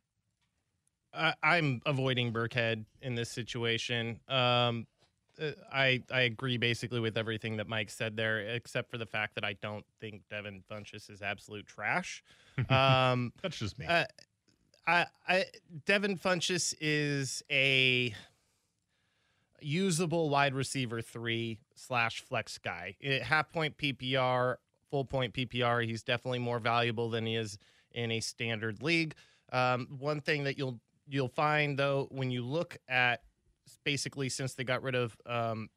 [1.13, 4.19] I, I'm avoiding Burkhead in this situation.
[4.30, 4.88] Um,
[5.71, 9.43] I I agree basically with everything that Mike said there, except for the fact that
[9.43, 12.24] I don't think Devin Funchess is absolute trash.
[12.69, 13.86] Um, That's just me.
[13.86, 14.06] uh,
[14.88, 15.45] I, I
[15.86, 18.15] Devin Funchess is a
[19.60, 22.95] usable wide receiver three slash flex guy.
[23.04, 24.56] At half point PPR,
[24.89, 27.58] full point PPR, he's definitely more valuable than he is
[27.91, 29.15] in a standard league.
[29.52, 33.21] Um, one thing that you'll you'll find though when you look at
[33.84, 35.69] basically since they got rid of um,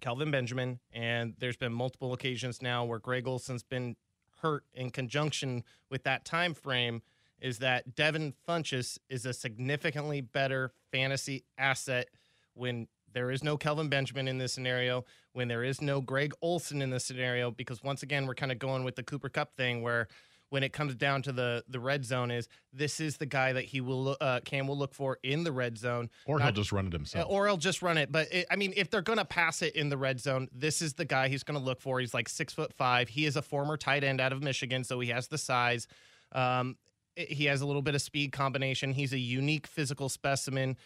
[0.00, 3.96] Kelvin Benjamin, and there's been multiple occasions now where Greg Olsen's been
[4.40, 7.02] hurt in conjunction with that time frame.
[7.40, 12.08] Is that Devin Funchess is a significantly better fantasy asset
[12.54, 16.80] when there is no Kelvin Benjamin in this scenario, when there is no Greg Olson
[16.80, 19.82] in this scenario, because once again we're kind of going with the Cooper Kupp thing
[19.82, 20.08] where
[20.52, 23.64] when it comes down to the the red zone is this is the guy that
[23.64, 26.86] he will uh, Cam will look for in the red zone, or he'll just run
[26.88, 27.26] it himself.
[27.30, 28.12] or he'll just run it.
[28.12, 30.92] But it, I mean, if they're gonna pass it in the red zone, this is
[30.92, 32.00] the guy he's gonna look for.
[32.00, 33.08] He's like six foot five.
[33.08, 35.88] He is a former tight end out of Michigan, so he has the size.
[36.32, 36.76] Um,
[37.16, 38.92] he has a little bit of speed combination.
[38.92, 40.76] He's a unique physical specimen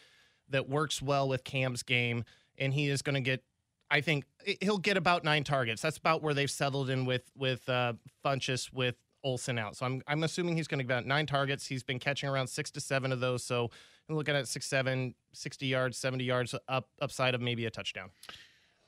[0.48, 2.22] that works well with Cam's game,
[2.56, 3.42] and he is gonna get.
[3.90, 4.26] I think
[4.60, 5.82] he'll get about nine targets.
[5.82, 8.94] That's about where they've settled in with with uh, Funchess with
[9.26, 9.76] Olsen out.
[9.76, 11.66] So I'm I'm assuming he's going to get nine targets.
[11.66, 13.42] He's been catching around six to seven of those.
[13.42, 13.68] So
[14.08, 18.10] I'm looking at six, seven, 60 yards, 70 yards up upside of maybe a touchdown.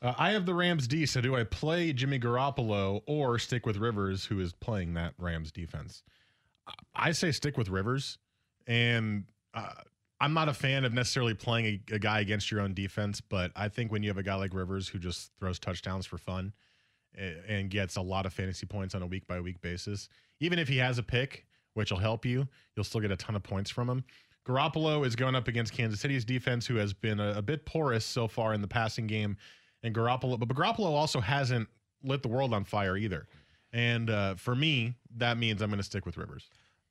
[0.01, 3.79] Uh, I have the Rams D, so do I play Jimmy Garoppolo or stick with
[3.79, 6.05] Rivers, who is playing that Rams defense?
[6.95, 8.17] I say stick with Rivers,
[8.69, 9.25] and
[9.55, 9.71] uh,
[10.21, 13.51] I'm not a fan of necessarily playing a, a guy against your own defense, but
[13.57, 16.53] I think when you have a guy like Rivers who just throws touchdowns for fun
[17.49, 20.09] and gets a lot of fantasy points on a week by week basis,
[20.41, 23.37] even if he has a pick, which will help you, you'll still get a ton
[23.37, 24.05] of points from him.
[24.47, 28.05] Garoppolo is going up against Kansas City's defense, who has been a, a bit porous
[28.05, 29.37] so far in the passing game.
[29.83, 31.69] And Garoppolo, but Garoppolo also hasn't
[32.03, 33.27] lit the world on fire either.
[33.73, 36.49] And uh, for me, that means I'm going to stick with Rivers.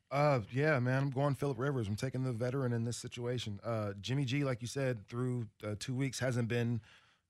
[0.10, 1.88] Uh, yeah, man, I'm going Philip Rivers.
[1.88, 3.60] I'm taking the veteran in this situation.
[3.64, 6.80] Uh, Jimmy G, like you said, through uh, two weeks hasn't been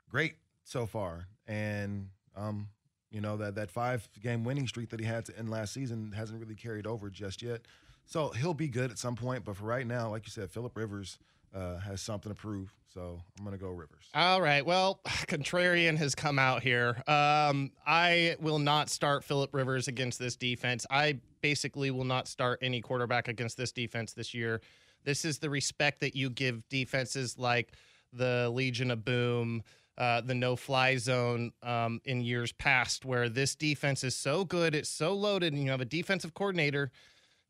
[0.09, 2.67] great so far, and um,
[3.11, 6.11] you know that that five game winning streak that he had to end last season
[6.15, 7.61] hasn't really carried over just yet.
[8.05, 10.77] So he'll be good at some point, but for right now, like you said, Philip
[10.77, 11.19] Rivers
[11.53, 12.73] uh, has something to prove.
[12.93, 14.05] So I'm gonna go Rivers.
[14.13, 14.65] All right.
[14.65, 17.01] Well, contrarian has come out here.
[17.07, 20.85] Um, I will not start Philip Rivers against this defense.
[20.89, 24.61] I basically will not start any quarterback against this defense this year.
[25.03, 27.73] This is the respect that you give defenses like
[28.13, 29.63] the Legion of Boom,
[29.97, 34.75] uh, the no fly zone um, in years past, where this defense is so good,
[34.75, 36.91] it's so loaded, and you have a defensive coordinator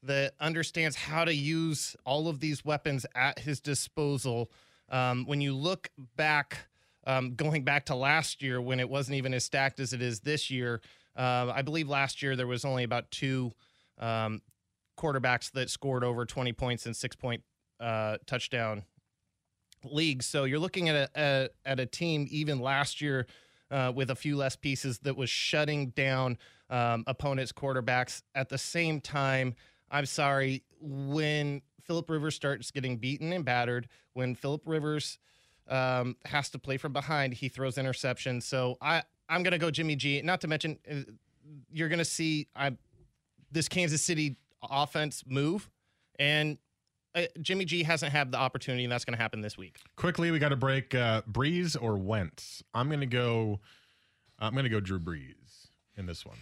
[0.04, 4.50] that understands how to use all of these weapons at his disposal.
[4.90, 6.68] Um, when you look back,
[7.06, 10.22] um, going back to last year when it wasn't even as stacked as it is
[10.22, 10.82] this year,
[11.18, 13.52] uh, I believe last year there was only about two
[13.98, 14.42] um,
[14.98, 17.44] quarterbacks that scored over 20 points in six point
[17.80, 18.84] uh, touchdown
[19.84, 20.26] leagues.
[20.26, 23.28] So you're looking at a, a at a team even last year
[23.72, 26.38] uh, with a few less pieces that was shutting down
[26.70, 28.22] um, opponents' quarterbacks.
[28.36, 29.56] At the same time,
[29.90, 35.20] I'm sorry when Philip Rivers starts getting beaten and battered, when Philip Rivers
[35.70, 38.44] um, has to play from behind, he throws interceptions.
[38.44, 40.22] So I I'm gonna go Jimmy G.
[40.22, 40.96] Not to mention uh,
[41.72, 42.76] you're gonna see I
[43.52, 45.70] this Kansas City offense move
[46.20, 46.58] and.
[47.18, 49.80] Uh, Jimmy G hasn't had the opportunity, and that's going to happen this week.
[49.96, 52.64] Quickly, we got to break uh, Brees or Wentz.
[52.76, 53.60] I'm going to go.
[54.40, 56.38] I'm going to go Drew Brees in this one.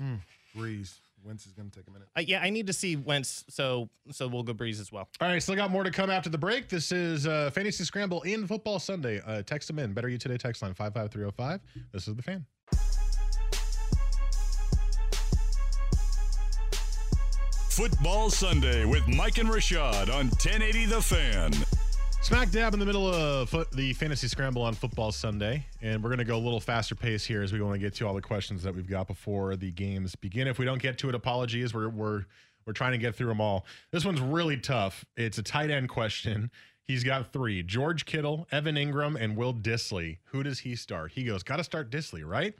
[0.00, 0.20] Mm,
[0.56, 0.94] Brees.
[1.22, 2.08] Wentz is gonna take a minute.
[2.16, 5.06] Uh, yeah, I need to see Wentz, so so we'll go Brees as well.
[5.20, 6.70] All right, still got more to come after the break.
[6.70, 9.20] This is uh, Fantasy Scramble in Football Sunday.
[9.26, 9.92] Uh, text them in.
[9.92, 11.60] Better You Today text line 55305.
[11.92, 12.46] This is the fan.
[17.80, 21.50] Football Sunday with Mike and Rashad on 1080 The Fan.
[22.20, 26.18] Smack dab in the middle of the fantasy scramble on Football Sunday, and we're going
[26.18, 28.20] to go a little faster pace here as we want to get to all the
[28.20, 30.46] questions that we've got before the games begin.
[30.46, 31.72] If we don't get to it, apologies.
[31.72, 32.26] We're we're
[32.66, 33.64] we're trying to get through them all.
[33.92, 35.06] This one's really tough.
[35.16, 36.50] It's a tight end question.
[36.86, 40.18] He's got three: George Kittle, Evan Engram, and Will Dissly.
[40.24, 41.12] Who does he start?
[41.12, 42.52] He goes, got to start Disley, right?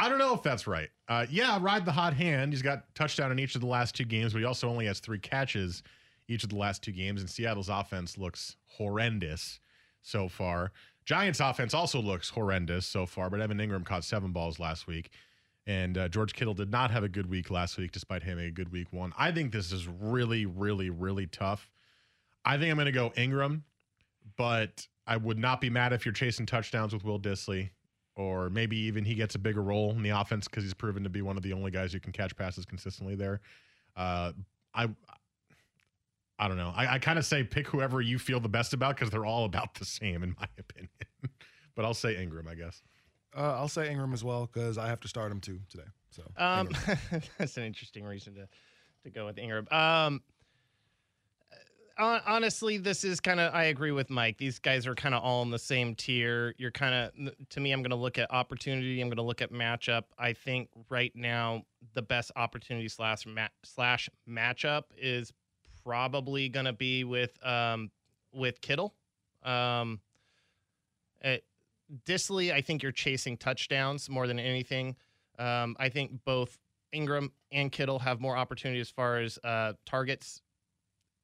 [0.00, 0.88] I don't know if that's right.
[1.08, 2.54] Uh, yeah, ride the hot hand.
[2.54, 4.98] He's got touchdown in each of the last two games, but he also only has
[4.98, 5.82] three catches
[6.26, 7.20] each of the last two games.
[7.20, 9.60] And Seattle's offense looks horrendous
[10.00, 10.72] so far.
[11.04, 15.10] Giants' offense also looks horrendous so far, but Evan Engram caught seven balls last week.
[15.66, 18.50] And uh, George Kittle did not have a good week last week, despite having a
[18.50, 19.12] good week one.
[19.18, 21.70] I think this is really, really, really tough.
[22.42, 23.62] I think I'm going to go Engram,
[24.38, 27.68] but I would not be mad if you're chasing touchdowns with Will Dissly,
[28.16, 31.08] or maybe even he gets a bigger role in the offense because he's proven to
[31.10, 33.40] be one of the only guys who can catch passes consistently there.
[33.96, 34.32] Uh,
[34.74, 34.88] I
[36.38, 36.72] I don't know.
[36.74, 39.44] I, I kind of say pick whoever you feel the best about because they're all
[39.44, 40.88] about the same in my opinion.
[41.76, 42.82] but I'll say Engram, I guess.
[43.36, 45.84] Uh, I'll say Engram as well because I have to start him too today.
[46.10, 46.68] So Um,
[47.38, 48.48] that's an interesting reason to
[49.04, 49.70] to go with Engram.
[49.72, 50.20] Um, hon-
[52.00, 54.38] honestly, this is kind of I agree with Mike.
[54.38, 56.54] These guys are kind of all in the same tier.
[56.58, 57.72] You're kind of to me.
[57.72, 59.00] I'm going to look at opportunity.
[59.00, 60.04] I'm going to look at matchup.
[60.18, 61.62] I think right now
[61.94, 65.32] the best opportunity slash ma- slash matchup is
[65.84, 67.90] probably going to be with um
[68.32, 68.94] with Kittle.
[69.42, 70.00] Um,
[71.22, 71.44] it,
[72.06, 74.96] Dissly, I think you're chasing touchdowns more than anything.
[75.38, 76.58] Um, I think both
[76.94, 80.42] Engram and Kittle have more opportunity as far as uh, targets.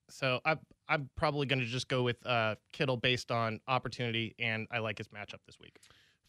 [0.09, 0.57] So I,
[0.89, 4.99] I'm probably going to just go with uh, Kittle based on opportunity, and I like
[4.99, 5.79] his matchup this week.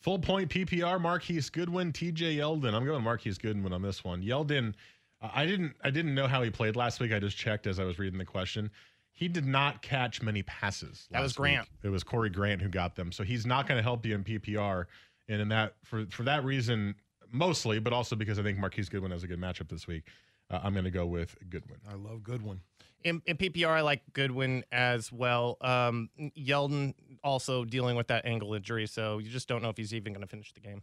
[0.02, 2.74] Full point PPR, Marquise Goodwin, TJ Yeldon.
[2.74, 4.22] I'm going Marquise Goodwin on this one.
[4.22, 4.74] Yeldon,
[5.22, 7.12] uh, I didn't I didn't know how he played last week.
[7.12, 8.70] I just checked as I was reading the question.
[9.12, 11.08] He did not catch many passes.
[11.10, 11.54] That was last week.
[11.54, 11.68] Grant.
[11.84, 13.12] It was Corey Grant who got them.
[13.12, 14.86] So he's not going to help you in PPR.
[15.28, 16.96] And in that for for that reason
[17.32, 20.04] mostly, but also because I think Marquise Goodwin has a good matchup this week.
[20.50, 21.80] Uh, I'm going to go with Goodwin.
[21.90, 22.62] I love Goodwin.
[23.04, 25.58] In, in PPR, I like Goodwin as well.
[25.62, 26.94] Um, Yeldon
[27.24, 30.24] also dealing with that ankle injury, so you just don't know if he's even going
[30.24, 30.82] to finish the game.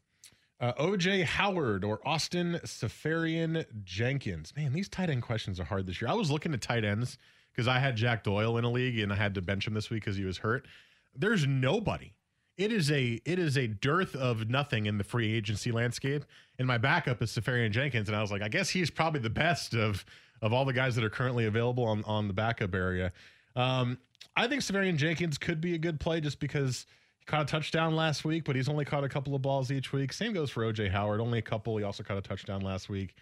[0.61, 4.53] Uh, OJ Howard or Austin Safarian Jenkins.
[4.57, 6.11] Man, these tight end questions are hard this year.
[6.11, 7.19] I was looking at tight ends
[7.53, 9.91] because I had Jack Doyle in a league and I had to bench him this
[9.91, 10.67] week because he was hurt.
[11.15, 12.15] There's nobody.
[12.57, 16.25] It is a it is a dearth of nothing in the free agency landscape.
[16.59, 19.75] And my backup is Seferian-Jenkins, and I was like, I guess he's probably the best
[19.75, 20.05] of
[20.45, 23.11] of all the guys that are currently available on on the backup area.
[23.57, 23.99] Um,
[24.37, 26.87] I think Seferian-Jenkins could be a good play just because
[27.19, 29.93] he caught a touchdown last week, but he's only caught a couple of balls each
[29.93, 30.13] week.
[30.13, 31.77] Same goes for OJ Howard, only a couple.
[31.79, 33.15] He also caught a touchdown last week.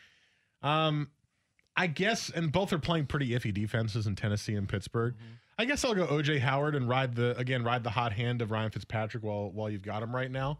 [0.63, 1.11] Um,
[1.77, 5.15] I guess, and both are playing pretty iffy defenses in Tennessee and Pittsburgh.
[5.59, 8.51] I guess I'll go OJ Howard and ride the again ride the hot hand of
[8.51, 10.59] Ryan Fitzpatrick while while you've got him right now,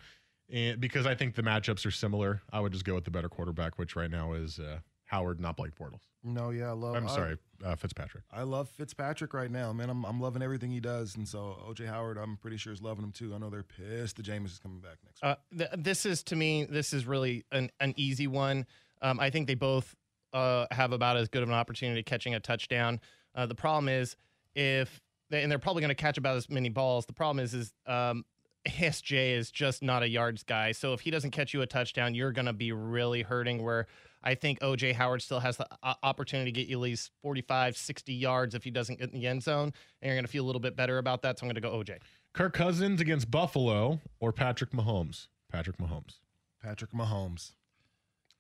[0.49, 3.29] and because I think the matchups are similar, I would just go with the better
[3.29, 4.79] quarterback, which right now is uh,
[5.13, 6.01] Howard, not Blake Bortles.
[6.25, 6.97] No, yeah, I love.
[6.97, 8.25] I'm I- sorry, uh, Fitzpatrick.
[8.33, 9.91] I love Fitzpatrick right now, man.
[9.91, 13.05] I'm, I'm loving everything he does, and so OJ Howard, I'm pretty sure is loving
[13.05, 13.35] him too.
[13.35, 15.31] I know they're pissed that Jameis is coming back next week.
[15.31, 18.65] Uh, th- this is to me, this is really an, an easy one.
[19.03, 19.95] Um, I think they both
[20.33, 22.99] uh, have about as good of an opportunity catching a touchdown.
[23.35, 24.17] Uh, the problem is
[24.55, 27.05] if they, and they're probably going to catch about as many balls.
[27.05, 28.25] The problem is is um,
[28.67, 30.73] SJ is just not a yards guy.
[30.73, 33.63] So if he doesn't catch you a touchdown, you're going to be really hurting.
[33.63, 33.87] Where
[34.23, 37.77] I think OJ Howard still has the uh, opportunity to get you at least 45,
[37.77, 40.45] 60 yards if he doesn't get in the end zone, and you're going to feel
[40.45, 41.39] a little bit better about that.
[41.39, 41.99] So I'm going to go OJ.
[42.33, 45.27] Kirk Cousins against Buffalo or Patrick Mahomes.
[45.51, 46.19] Patrick Mahomes.
[46.63, 47.53] Patrick Mahomes.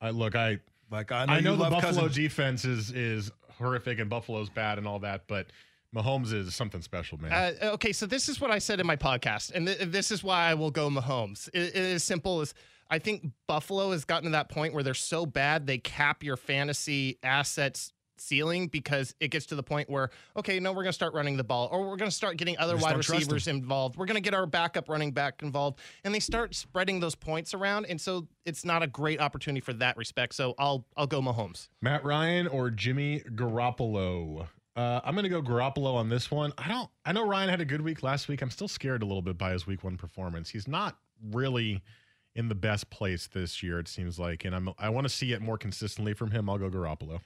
[0.00, 0.60] I look, I
[0.90, 2.14] Like I know, I know the Buffalo Cousins.
[2.14, 5.48] defense is is horrific and Buffalo's bad and all that, but
[5.94, 7.32] Mahomes is something special, man.
[7.32, 10.24] Uh, okay, so this is what I said in my podcast, and th- this is
[10.24, 11.48] why I will go Mahomes.
[11.52, 12.54] It, it is simple as
[12.92, 16.36] I think Buffalo has gotten to that point where they're so bad they cap your
[16.36, 20.92] fantasy assets ceiling because it gets to the point where okay, no, we're going to
[20.92, 23.96] start running the ball, or we're going to start getting other wide receivers involved.
[23.96, 27.54] We're going to get our backup running back involved, and they start spreading those points
[27.54, 30.34] around, and so it's not a great opportunity for that respect.
[30.34, 31.68] So I'll I'll go Mahomes.
[31.80, 34.46] Matt Ryan or Jimmy Garoppolo?
[34.76, 36.52] Uh, I'm going to go Garoppolo on this one.
[36.58, 36.90] I don't.
[37.06, 38.42] I know Ryan had a good week last week.
[38.42, 40.50] I'm still scared a little bit by his week one performance.
[40.50, 40.98] He's not
[41.30, 41.82] really
[42.34, 43.78] in the best place this year.
[43.78, 44.70] It seems like, and I'm.
[44.78, 46.48] I want to see it more consistently from him.
[46.48, 47.20] I'll go Garoppolo.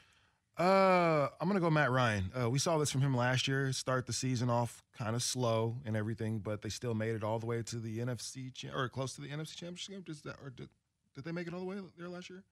[0.58, 2.30] Uh, I'm gonna go Matt Ryan.
[2.38, 3.72] Uh, we saw this from him last year.
[3.72, 7.38] Start the season off kind of slow and everything, but they still made it all
[7.38, 10.06] the way to the NFC cha- or close to the NFC Championship.
[10.06, 10.70] Does that or did,
[11.14, 12.42] did they make it all the way there last year?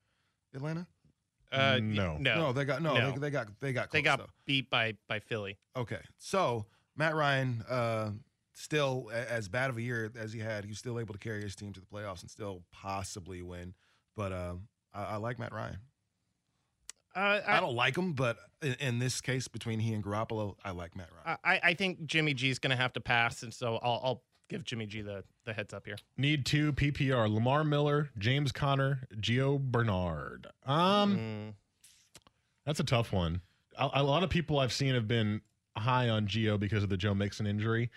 [0.55, 0.87] Atlanta.
[1.51, 2.19] Uh, No.
[2.19, 3.13] no, No, they got no, No.
[3.13, 4.27] They, they got they got they got though.
[4.45, 5.57] beat by by Philly.
[5.75, 8.11] Okay, so Matt Ryan, uh,
[8.55, 11.55] still as bad of a year as he had, he's still able to carry his
[11.55, 13.75] team to the playoffs and still possibly win.
[14.17, 15.79] But um, I, I like Matt Ryan.
[17.17, 20.73] Uh, I, don't like him, but in, in this case, between he and Garoppolo, I
[20.73, 21.39] like Matt Ryan.
[21.45, 24.23] I, I think Jimmy G is going to have to pass, and so I'll, I'll
[24.49, 25.97] give Jimmy G the, the heads up here.
[26.17, 30.49] Need two PPR: Lamar Miller, James Conner, Gio Bernard.
[30.67, 31.55] Um, Mm.
[32.67, 33.43] that's a tough one.
[33.79, 35.41] A, a lot of people I've seen have been
[35.79, 37.91] high on Gio because of the Joe Mixon injury,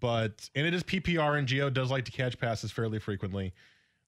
[0.00, 3.52] but and it is PPR, and Gio does like to catch passes fairly frequently.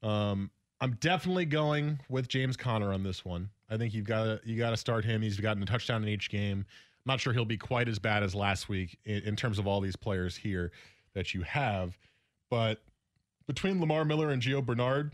[0.02, 3.50] Um, I'm definitely going with James Conner on this one.
[3.68, 5.22] I think you've got you got to start him.
[5.22, 6.64] He's gotten a touchdown in each game.
[6.68, 9.66] I'm not sure he'll be quite as bad as last week in, in terms of
[9.66, 10.72] all these players here
[11.14, 11.98] that you have,
[12.50, 12.82] but
[13.46, 15.12] between Lamar Miller and Gio Bernard,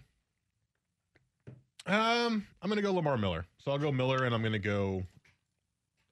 [1.86, 3.46] um, I'm gonna go Lamar Miller.
[3.58, 5.04] So I'll go Miller, and I'm gonna go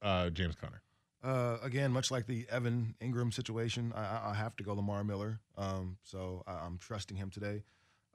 [0.02, 0.81] uh, James Conner.
[1.22, 5.04] Uh, again, much like the Evan Engram situation, I, I- I have to go Lamar
[5.04, 5.38] Miller.
[5.56, 7.62] Um, so I, I'm trusting him today.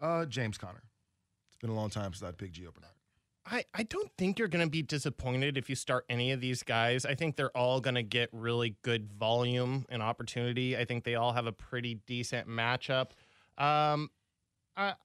[0.01, 0.83] Uh, James Conner.
[1.49, 2.91] It's been a long time since I'd picked Gio Bernard.
[3.49, 6.63] I, I don't think you're going to be disappointed if you start any of these
[6.63, 7.05] guys.
[7.05, 10.75] I think they're all going to get really good volume and opportunity.
[10.75, 13.11] I think they all have a pretty decent matchup.
[13.57, 14.11] Um,
[14.75, 14.95] I,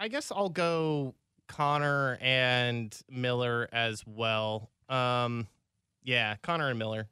[0.00, 1.14] I guess I'll go
[1.46, 4.70] Conner and Miller as well.
[4.88, 5.46] Um,
[6.04, 7.08] yeah, Conner and Miller.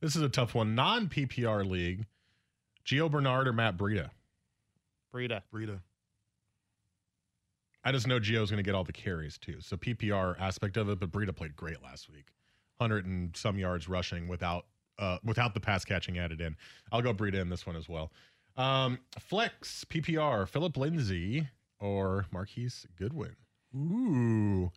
[0.00, 0.74] This is a tough one.
[0.74, 2.06] Non PPR league,
[2.84, 4.10] Gio Bernard or Matt Breida.
[5.12, 5.42] Breida.
[5.52, 5.80] Breida.
[7.84, 9.60] I just know Gio's going to get all the carries too.
[9.60, 12.26] So PPR aspect of it, but Breida played great last week,
[12.80, 14.66] hundred and some yards rushing without
[14.98, 16.56] uh, without the pass catching added in.
[16.92, 18.12] I'll go Breida in this one as well.
[18.56, 21.48] Um, flex PPR, Philip Lindsay
[21.80, 23.36] or Marquise Goodwin.
[23.74, 24.72] Ooh,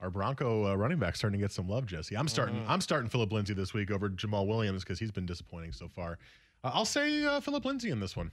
[0.00, 2.16] our Bronco uh, running back starting to get some love, Jesse.
[2.16, 2.64] I'm starting.
[2.68, 6.18] I'm starting Philip Lindsay this week over Jamaal Williams because he's been disappointing so far.
[6.62, 8.30] Uh, I'll say uh, Philip Lindsay in this one.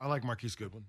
[0.00, 0.84] I like Marquise Goodwin.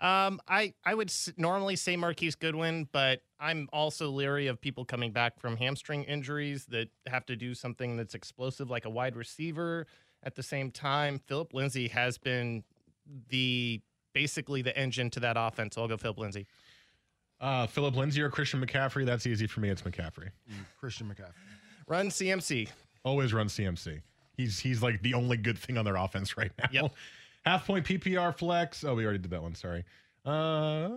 [0.00, 4.84] Um, I I would s- normally say Marquise Goodwin, but I'm also leery of people
[4.84, 9.16] coming back from hamstring injuries that have to do something that's explosive, like a wide
[9.16, 9.86] receiver.
[10.22, 12.64] At the same time, Philip Lindsay has been
[13.28, 13.80] the
[14.14, 15.74] basically the engine to that offense.
[15.74, 16.46] So I'll go Philip Lindsay.
[17.40, 19.06] Uh, Philip Lindsay or Christian McCaffrey?
[19.06, 19.68] That's easy for me.
[19.68, 20.30] It's McCaffrey.
[20.78, 21.32] Christian McCaffrey.
[21.86, 22.68] Run CMC.
[23.04, 24.00] Always run CMC.
[24.36, 26.68] He's he's like the only good thing on their offense right now.
[26.70, 26.92] Yep.
[27.44, 28.84] Half point PPR flex.
[28.84, 29.54] Oh, we already did that one.
[29.54, 29.84] Sorry.
[30.24, 30.88] Uh,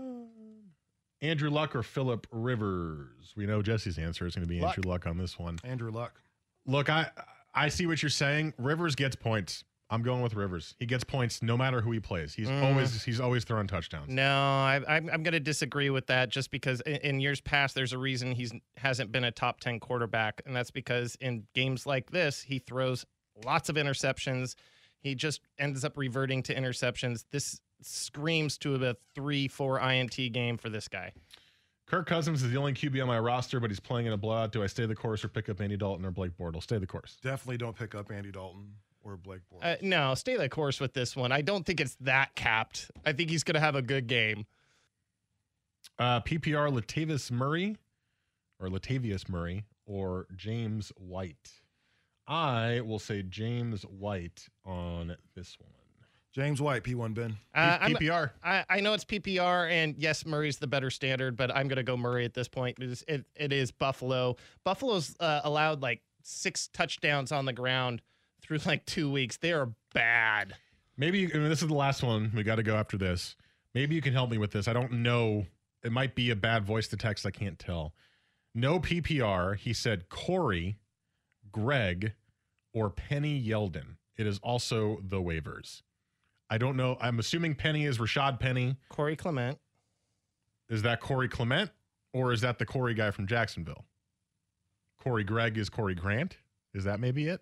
[1.22, 3.34] Andrew Luck or Philip Rivers?
[3.36, 4.78] We know Jesse's answer is going to be Luck.
[4.78, 5.60] Andrew Luck on this one.
[5.64, 6.20] Andrew Luck.
[6.66, 7.10] Look, I
[7.54, 8.54] I see what you're saying.
[8.58, 9.64] Rivers gets points.
[9.92, 10.74] I'm going with Rivers.
[10.80, 12.34] He gets points no matter who he plays.
[12.34, 12.64] He's Mm.
[12.64, 14.10] always he's always throwing touchdowns.
[14.10, 16.30] No, I, I'm I'm going to disagree with that.
[16.30, 19.80] Just because in, in years past, there's a reason he's hasn't been a top ten
[19.80, 23.06] quarterback, and that's because in games like this, he throws
[23.46, 24.56] lots of interceptions.
[25.02, 27.26] He just ends up reverting to interceptions.
[27.32, 31.12] This screams to a three, four INT game for this guy.
[31.88, 34.54] Kirk Cousins is the only QB on my roster, but he's playing in a blowout.
[34.54, 36.64] Do I stay the course or pick up Andy Dalton or Blake Bortles?
[36.64, 37.18] Stay the course.
[37.22, 39.74] Definitely don't pick up Andy Dalton or Blake Bortles.
[39.74, 41.32] Uh, no, stay the course with this one.
[41.32, 42.92] I don't think it's that capped.
[43.06, 44.46] I think he's going to have a good game.
[46.00, 47.78] Uh, PPR Latavius Murray
[48.60, 51.52] or Latavius Murray or James White.
[52.28, 55.72] I will say James White on this one.
[56.34, 57.38] James White, P1 Ben.
[57.54, 58.32] Uh, I'm- PPR.
[58.42, 61.84] I, I know it's PPR, and yes, Murray's the better standard, but I'm going to
[61.84, 62.78] go Murray at this point.
[62.80, 64.38] It is, it, it is Buffalo.
[64.64, 68.02] Buffalo's uh, allowed like six touchdowns on the ground
[68.42, 69.38] through like two weeks.
[69.38, 70.56] They are bad.
[70.98, 72.32] Maybe I mean, this is the last one.
[72.36, 73.36] We got to go after this.
[73.74, 74.68] Maybe you can help me with this.
[74.68, 75.46] I don't know.
[75.84, 77.26] It might be a bad voice to text.
[77.26, 77.94] I can't tell.
[78.54, 79.56] No PPR.
[79.56, 80.78] He said Corey,
[81.52, 82.14] Greg,
[82.74, 83.96] or Penny Yeldon.
[84.18, 85.82] It is also the waivers.
[86.50, 86.98] I don't know.
[87.00, 88.76] I'm assuming Penny is Rashad Penny.
[88.90, 89.58] Corey Clement.
[90.70, 91.72] Is that Corey Clement
[92.14, 93.86] or is that the Corey guy from Jacksonville?
[95.02, 96.38] Corey Gregg is Corey Grant.
[96.74, 97.42] Is that maybe it?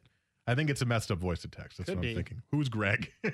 [0.50, 1.78] I think it's a messed up voice to text.
[1.78, 2.08] That's Could what.
[2.08, 2.42] I'm thinking.
[2.52, 3.12] Who's Greg?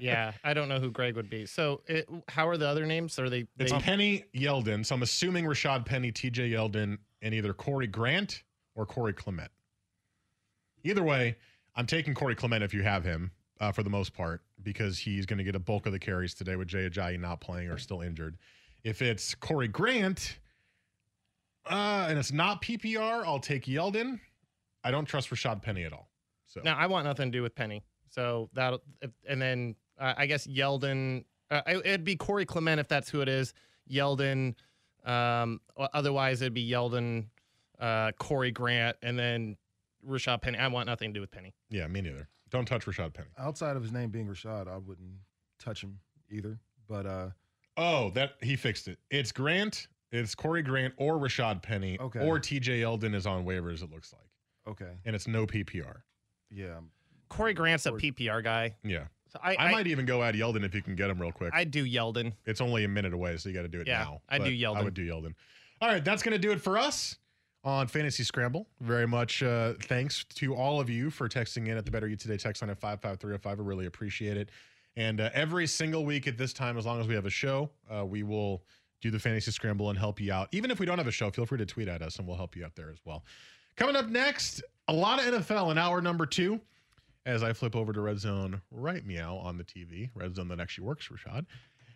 [0.00, 1.46] Yeah, I don't know who Greg would be.
[1.46, 3.18] So, it, how are the other names?
[3.18, 3.46] Are they?
[3.58, 4.84] It's they Penny Yeldon.
[4.84, 8.42] So I'm assuming Rashad Penny, TJ Yeldon, and either Corey Grant
[8.74, 9.50] or Corey Clement.
[10.82, 11.36] Either way,
[11.76, 13.30] I'm taking Corey Clement if you have him
[13.60, 16.34] uh, for the most part because he's going to get a bulk of the carries
[16.34, 18.36] today with Jay Ajayi not playing or still injured.
[18.82, 20.38] If it's Corey Grant
[21.70, 24.18] uh, and it's not PPR, I'll take Yeldon.
[24.82, 26.10] I don't trust Rashad Penny at all.
[26.54, 27.82] So No, I want nothing to do with Penny.
[28.10, 28.80] So that,
[29.28, 31.24] and then uh, I guess Yeldon.
[31.50, 33.52] Uh, it- it'd be Corey Clement if that's who it is.
[33.90, 34.54] Yeldon.
[35.04, 35.60] Um,
[35.92, 37.26] otherwise, it'd be Yeldon,
[37.78, 39.56] uh, Corey Grant, and then
[40.08, 40.58] Rashad Penny.
[40.58, 41.54] I want nothing to do with Penny.
[41.70, 42.28] Yeah, me neither.
[42.50, 43.28] Don't touch Rashad Penny.
[43.36, 45.16] Outside of his name being Rashad, I wouldn't
[45.58, 45.98] touch him
[46.30, 46.58] either.
[46.88, 47.30] But uh,
[47.76, 48.98] Oh, that he fixed it.
[49.10, 49.88] It's Grant.
[50.12, 52.20] It's Corey Grant or Rashad Penny Okay.
[52.20, 53.82] or TJ Yeldon is on waivers.
[53.82, 54.30] It looks like,
[54.68, 56.02] okay, and it's no PPR.
[56.50, 56.80] Yeah,
[57.28, 58.74] Corey Grant's a PPR guy.
[58.84, 61.20] Yeah, So I, I, I, might even go add Yeldon if you can get him
[61.20, 61.52] real quick.
[61.54, 62.32] I'd do Yeldon.
[62.46, 64.20] it's only a minute away, so you got to do it Yeah, now.
[64.28, 64.76] I'd do Yeldon.
[64.76, 65.34] I would do Yeldon.
[65.80, 67.16] All right, that's going to do it for us
[67.64, 68.68] on Fantasy Scramble.
[68.80, 72.16] Very much uh, thanks to all of you for texting in at the Better You
[72.16, 73.58] Today text line at 55305.
[73.58, 74.50] I really appreciate it.
[74.96, 77.70] And uh, every single week at this time, as long as we have a show,
[77.90, 78.62] uh, we will
[79.00, 80.48] do the Fantasy Scramble and help you out.
[80.52, 82.36] Even if we don't have a show, feel free to tweet at us and we'll
[82.36, 83.24] help you out there as well.
[83.76, 86.60] Coming up next, a lot of NFL in hour number two.
[87.26, 90.60] As I flip over to Red Zone right meow on the TV, Red Zone that
[90.60, 91.46] actually works, Rashad.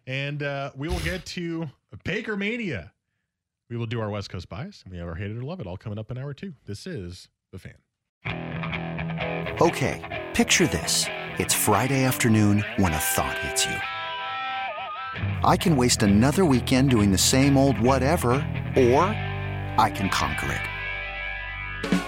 [0.06, 1.68] And uh, we will get to
[2.04, 2.92] Baker Mania.
[3.68, 5.60] We will do our West Coast bias, and we have our hate it or love
[5.60, 6.54] it all coming up in hour two.
[6.64, 7.74] This is The Fan.
[9.60, 11.04] Okay, picture this.
[11.38, 13.76] It's Friday afternoon when a thought hits you.
[15.46, 18.30] I can waste another weekend doing the same old whatever,
[18.76, 19.02] or
[19.76, 22.07] I can conquer it.